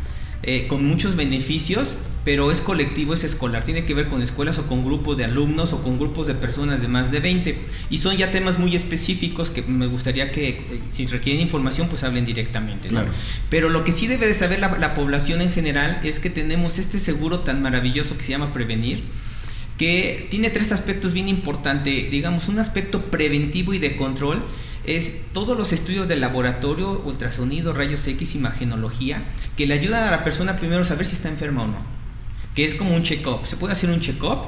[0.43, 4.67] eh, con muchos beneficios pero es colectivo, es escolar, tiene que ver con escuelas o
[4.67, 7.59] con grupos de alumnos o con grupos de personas de más de 20
[7.91, 12.03] y son ya temas muy específicos que me gustaría que eh, si requieren información pues
[12.03, 12.89] hablen directamente.
[13.51, 16.99] Pero lo que sí debe de saber la, población en general es que tenemos este
[16.99, 19.03] seguro tan maravilloso que se llama Prevenir
[19.77, 24.41] que tiene tres aspectos bien importantes, digamos un aspecto preventivo y de control
[24.87, 29.25] es todos los estudios de laboratorio, ultrasonido, rayos X, imagenología,
[29.57, 31.94] que le ayudan a la persona primero a saber si está enferma o no
[32.55, 33.45] que es como un check-up.
[33.45, 34.39] Se puede hacer un check-up.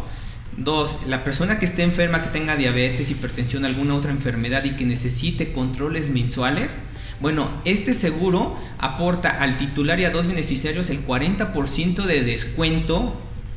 [0.56, 4.86] Dos, la persona que esté enferma, que tenga diabetes, hipertensión, alguna otra enfermedad y que
[4.86, 6.76] necesite controles mensuales,
[7.20, 13.16] bueno, este seguro aporta al titular y a dos beneficiarios el 40% de descuento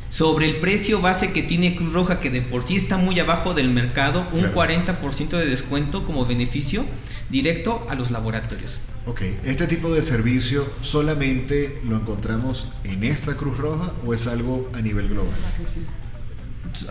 [0.10, 3.54] sobre el precio base que tiene Cruz Roja, que de por sí está muy abajo
[3.54, 6.86] del mercado, un 40% de descuento como beneficio
[7.30, 8.80] directo a los laboratorios.
[9.10, 14.68] Ok, ¿este tipo de servicio solamente lo encontramos en esta Cruz Roja o es algo
[14.76, 15.34] a nivel global?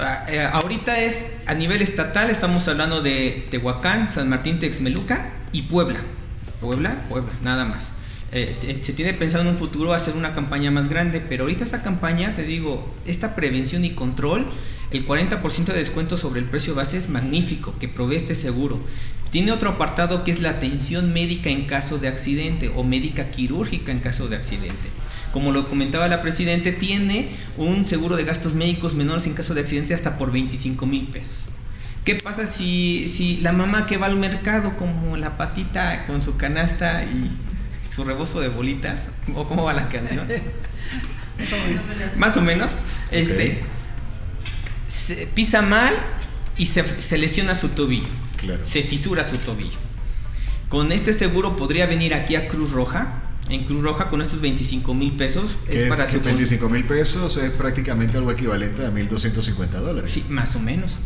[0.00, 5.62] Ah, eh, ahorita es a nivel estatal, estamos hablando de Tehuacán, San Martín Texmeluca y
[5.62, 6.00] Puebla.
[6.60, 7.92] Puebla, Puebla, nada más.
[8.32, 11.84] Eh, se tiene pensado en un futuro hacer una campaña más grande, pero ahorita esta
[11.84, 14.44] campaña, te digo, esta prevención y control,
[14.91, 18.80] el 40% de descuento sobre el precio base es magnífico, que provee este seguro.
[19.30, 23.93] Tiene otro apartado que es la atención médica en caso de accidente o médica quirúrgica
[23.93, 24.89] en caso de accidente.
[25.32, 27.28] Como lo comentaba la Presidente, tiene
[27.59, 31.45] un seguro de gastos médicos menores en caso de accidente hasta por 25 mil pesos.
[32.07, 36.39] ¿Qué pasa si, si la mamá que va al mercado como la patita con su
[36.39, 37.30] canasta y
[37.86, 39.05] su rebozo de bolitas?
[39.34, 40.26] ¿O cómo va la canción?
[42.16, 42.76] Más o menos.
[43.11, 43.61] Este,
[45.34, 45.95] pisa mal
[46.57, 48.09] y se, se lesiona su tobillo
[48.64, 49.78] se fisura su tobillo.
[50.68, 53.22] Con este seguro podría venir aquí a Cruz Roja.
[53.49, 57.51] En Cruz Roja con estos 25 mil pesos es, para su 25 mil pesos es
[57.53, 60.11] prácticamente algo equivalente a 1.250 dólares.
[60.12, 60.97] Sí, más o menos.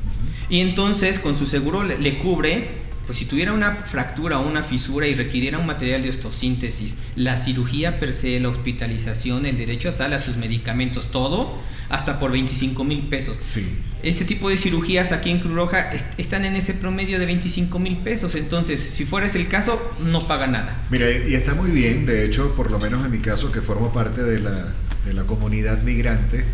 [0.48, 2.81] Y entonces con su seguro le cubre
[3.12, 7.36] pues si tuviera una fractura o una fisura y requiriera un material de ostosíntesis, la
[7.36, 11.58] cirugía per se, la hospitalización, el derecho a sala, sus medicamentos, todo,
[11.90, 13.36] hasta por 25 mil pesos.
[13.38, 13.68] Sí.
[14.02, 17.98] Ese tipo de cirugías aquí en Cruz Roja están en ese promedio de 25 mil
[17.98, 18.34] pesos.
[18.34, 20.82] Entonces, si fuera ese el caso, no paga nada.
[20.88, 22.06] Mira, y está muy bien.
[22.06, 24.72] De hecho, por lo menos en mi caso, que formo parte de la,
[25.04, 26.46] de la comunidad migrante,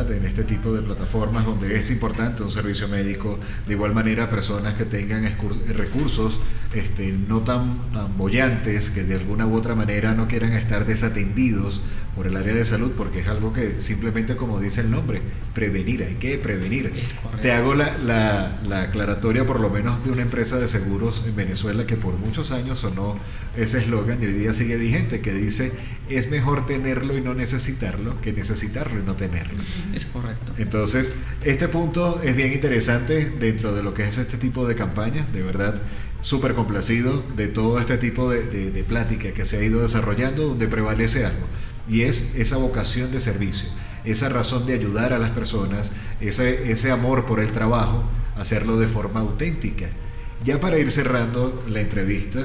[0.00, 4.72] en este tipo de plataformas donde es importante un servicio médico, de igual manera personas
[4.74, 5.24] que tengan
[5.68, 6.40] recursos
[6.72, 11.82] este, no tan, tan bollantes, que de alguna u otra manera no quieran estar desatendidos
[12.14, 15.22] por el área de salud, porque es algo que simplemente, como dice el nombre,
[15.54, 16.92] prevenir, hay que prevenir.
[17.40, 21.34] Te hago la, la, la, aclaratoria por lo menos de una empresa de seguros en
[21.34, 23.16] Venezuela que por muchos años sonó
[23.56, 25.72] ese eslogan y hoy día sigue vigente, que dice,
[26.08, 29.62] es mejor tenerlo y no necesitarlo que necesitarlo y no tenerlo.
[29.94, 30.52] Es correcto.
[30.58, 35.26] Entonces, este punto es bien interesante dentro de lo que es este tipo de campaña,
[35.32, 35.80] de verdad
[36.20, 40.68] súper complacido de todo este tipo de, de, plática que se ha ido desarrollando donde
[40.68, 41.46] prevalece algo
[41.88, 43.68] y es esa vocación de servicio,
[44.04, 48.04] esa razón de ayudar a las personas, ese, ese amor por el trabajo,
[48.36, 49.86] hacerlo de forma auténtica.
[50.44, 52.40] Ya para ir cerrando la entrevista,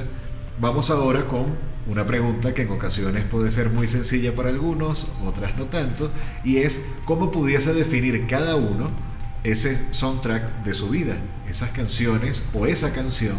[0.60, 1.46] vamos ahora con
[1.88, 6.10] una pregunta que en ocasiones puede ser muy sencilla para algunos, otras no tanto,
[6.44, 8.90] y es cómo pudiese definir cada uno
[9.42, 11.16] ese soundtrack de su vida,
[11.48, 13.36] esas canciones o esa canción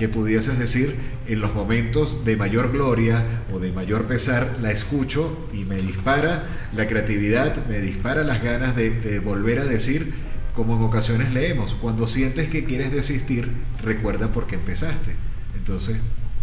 [0.00, 0.96] que pudieses decir
[1.26, 3.22] en los momentos de mayor gloria
[3.52, 8.74] o de mayor pesar, la escucho y me dispara la creatividad, me dispara las ganas
[8.74, 10.14] de, de volver a decir,
[10.54, 15.16] como en ocasiones leemos, cuando sientes que quieres desistir, recuerda por qué empezaste.
[15.54, 15.98] Entonces,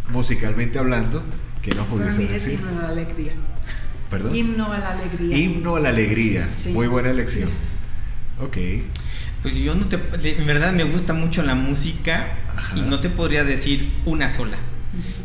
[0.10, 1.24] musicalmente hablando,
[1.64, 2.60] ¿qué nos pudiese decir?
[2.60, 3.32] himno a la alegría.
[4.12, 4.36] ¿Perdón?
[4.36, 5.36] Himno a la alegría.
[5.36, 6.47] Himno a la alegría.
[6.74, 7.49] Muy buena elección.
[8.39, 8.58] Ok.
[9.41, 9.99] Pues yo no te.
[10.30, 12.38] En verdad me gusta mucho la música
[12.76, 14.58] y no te podría decir una sola.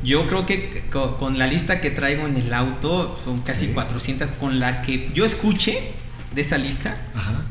[0.04, 4.58] Yo creo que con la lista que traigo en el auto, son casi 400, con
[4.58, 5.92] la que yo escuche
[6.34, 6.96] de esa lista,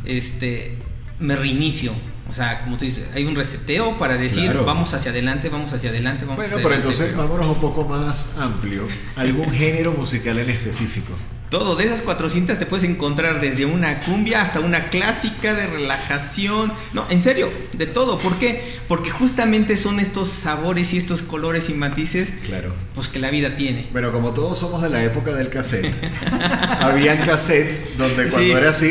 [0.05, 0.77] este
[1.19, 1.93] me reinicio.
[2.29, 5.89] O sea, como tú dices, hay un reseteo para decir vamos hacia adelante, vamos hacia
[5.89, 8.87] adelante, vamos bueno, pero entonces vámonos un poco más amplio.
[9.17, 11.13] ¿Algún género musical en específico?
[11.51, 16.71] Todo, de esas 400 te puedes encontrar desde una cumbia hasta una clásica de relajación.
[16.93, 18.17] No, en serio, de todo.
[18.19, 18.63] ¿Por qué?
[18.87, 22.73] Porque justamente son estos sabores y estos colores y matices claro.
[22.95, 23.89] pues que la vida tiene.
[23.91, 25.93] Bueno, como todos somos de la época del cassette,
[26.79, 28.89] habían cassettes donde cuando era así,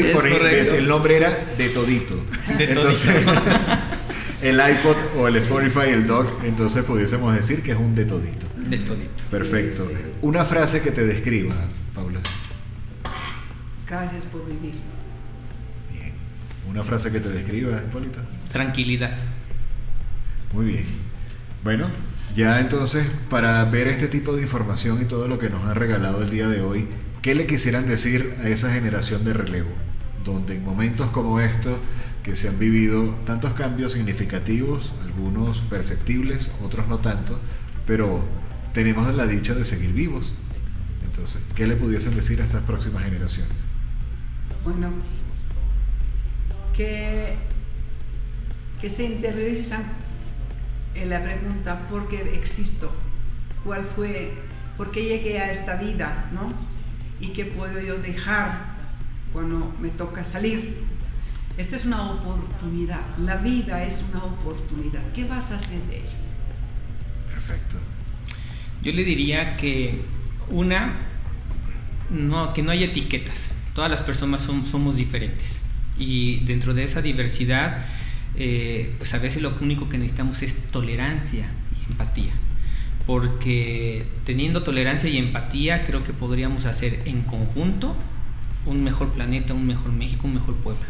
[0.77, 2.15] el nombre era de todito.
[2.59, 3.25] De entonces,
[4.43, 8.47] el iPod o el Spotify, el Dog, entonces pudiésemos decir que es un de todito.
[8.55, 9.25] De todito.
[9.31, 9.91] Perfecto.
[10.21, 11.55] Una frase que te describa,
[11.95, 12.21] Paula.
[13.91, 14.75] Gracias por vivir.
[15.93, 16.13] Bien.
[16.69, 18.21] ¿Una frase que te describa, Hipólito?
[18.53, 19.13] Tranquilidad.
[20.53, 20.85] Muy bien.
[21.65, 21.89] Bueno,
[22.37, 26.23] ya entonces, para ver este tipo de información y todo lo que nos han regalado
[26.23, 26.87] el día de hoy,
[27.21, 29.71] ¿qué le quisieran decir a esa generación de relevo?
[30.25, 31.77] Donde en momentos como estos,
[32.23, 37.41] que se han vivido tantos cambios significativos, algunos perceptibles, otros no tanto,
[37.89, 38.25] pero
[38.73, 40.33] tenemos la dicha de seguir vivos.
[41.05, 43.70] Entonces, ¿qué le pudiesen decir a estas próximas generaciones?
[44.65, 44.91] Bueno,
[46.77, 47.37] que,
[48.81, 49.83] que se interiorizan
[50.95, 52.91] en la pregunta ¿por qué existo?
[53.65, 54.33] ¿Cuál fue?
[54.77, 56.31] ¿Por qué llegué a esta vida?
[56.33, 56.53] ¿no?
[57.21, 58.75] ¿Y qué puedo yo dejar
[59.33, 60.83] cuando me toca salir?
[61.59, 63.01] Esta es una oportunidad.
[63.19, 65.03] La vida es una oportunidad.
[65.15, 66.19] ¿Qué vas a hacer de ello?
[67.29, 67.77] Perfecto.
[68.83, 70.01] Yo le diría que
[70.49, 70.97] una,
[72.09, 75.61] no, que no hay etiquetas todas las personas somos diferentes
[76.01, 77.85] y dentro de esa diversidad,
[78.35, 81.47] eh, pues a veces lo único que necesitamos es tolerancia
[81.79, 82.33] y empatía.
[83.07, 87.95] Porque teniendo tolerancia y empatía, creo que podríamos hacer en conjunto
[88.67, 90.83] un mejor planeta, un mejor México, un mejor pueblo.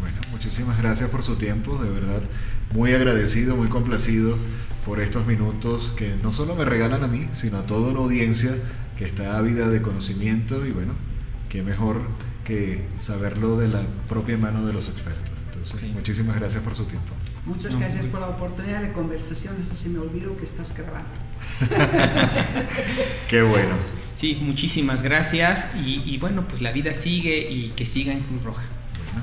[0.00, 2.22] Bueno, muchísimas gracias por su tiempo, de verdad,
[2.72, 4.36] muy agradecido, muy complacido
[4.84, 8.50] por estos minutos que no solo me regalan a mí, sino a toda una audiencia
[8.96, 10.94] que está ávida de conocimiento y bueno,
[11.50, 12.00] qué mejor
[12.44, 15.30] que saberlo de la propia mano de los expertos.
[15.52, 17.12] Entonces, muchísimas gracias por su tiempo.
[17.44, 19.56] Muchas gracias por la oportunidad de conversación.
[19.60, 21.10] Hasta se me olvidó que estás grabando.
[23.28, 23.74] Qué bueno.
[24.14, 25.66] Sí, muchísimas gracias.
[25.84, 28.62] Y, y, bueno, pues la vida sigue y que siga en Cruz Roja.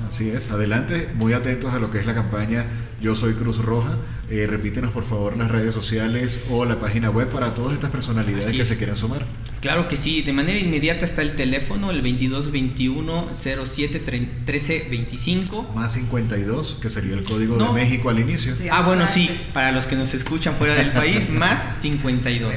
[0.06, 2.64] Así es, adelante, muy atentos a lo que es la campaña
[3.00, 3.96] Yo Soy Cruz Roja.
[4.30, 8.50] Eh, repítenos por favor las redes sociales o la página web para todas estas personalidades
[8.50, 9.24] que se quieran sumar.
[9.60, 15.72] Claro que sí, de manera inmediata está el teléfono, el 2221 07 1325.
[15.74, 18.54] Más 52, que sería el código de México al inicio.
[18.70, 22.56] ah, bueno, sí, para los que nos escuchan fuera del país, más 52.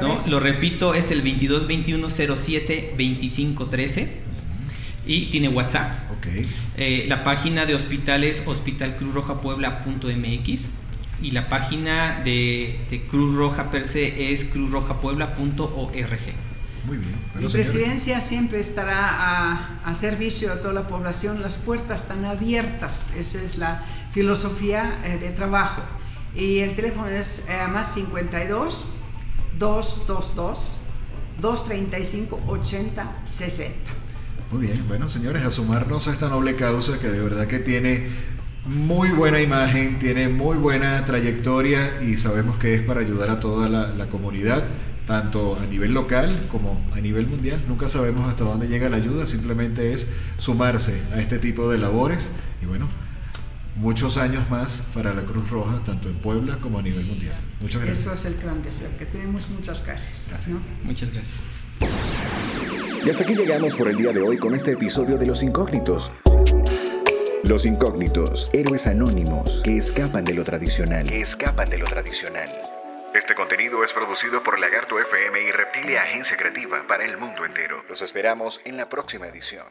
[0.00, 0.16] ¿no?
[0.30, 4.08] Lo repito, es el 2221 07 2513
[5.06, 6.10] y tiene WhatsApp.
[6.18, 6.48] Okay.
[6.76, 10.68] Eh, la página de hospitales hospitalcruzrojapuebla.mx
[11.20, 16.18] y la página de, Cruz Roja per se es cruzrojapuebla.org.
[16.86, 17.14] Muy bien.
[17.38, 23.42] Mi presidencia siempre estará a, servicio de toda la población, las puertas están abiertas, esa
[23.42, 25.82] es la filosofía eh, de trabajo.
[26.34, 28.86] Y el teléfono es eh, más 52
[29.58, 30.78] 222
[31.40, 33.90] 235 80 60.
[34.50, 38.06] Muy bien, bueno señores, a sumarnos a esta noble causa que de verdad que tiene
[38.68, 43.68] muy buena imagen, tiene muy buena trayectoria y sabemos que es para ayudar a toda
[43.68, 44.62] la, comunidad,
[45.06, 47.62] tanto a nivel local como a nivel mundial.
[47.66, 52.32] Nunca sabemos hasta dónde llega la ayuda, simplemente es sumarse a este tipo de labores
[52.62, 52.86] y bueno,
[53.76, 57.36] muchos años más para la Cruz Roja, tanto en Puebla como a nivel mundial.
[57.60, 58.06] Muchas gracias.
[58.06, 60.48] Eso es el gran deseo, que tenemos muchas gracias.
[60.84, 61.44] Muchas gracias.
[63.04, 66.12] Y hasta aquí llegamos por el día de hoy con este episodio de Los Incógnitos.
[67.48, 71.10] Los Incógnitos, héroes anónimos que escapan de lo tradicional.
[71.10, 72.46] Escapan de lo tradicional.
[73.14, 77.82] Este contenido es producido por Lagarto FM y Reptilia Agencia Creativa para el mundo entero.
[77.88, 79.64] Los esperamos en la próxima edición.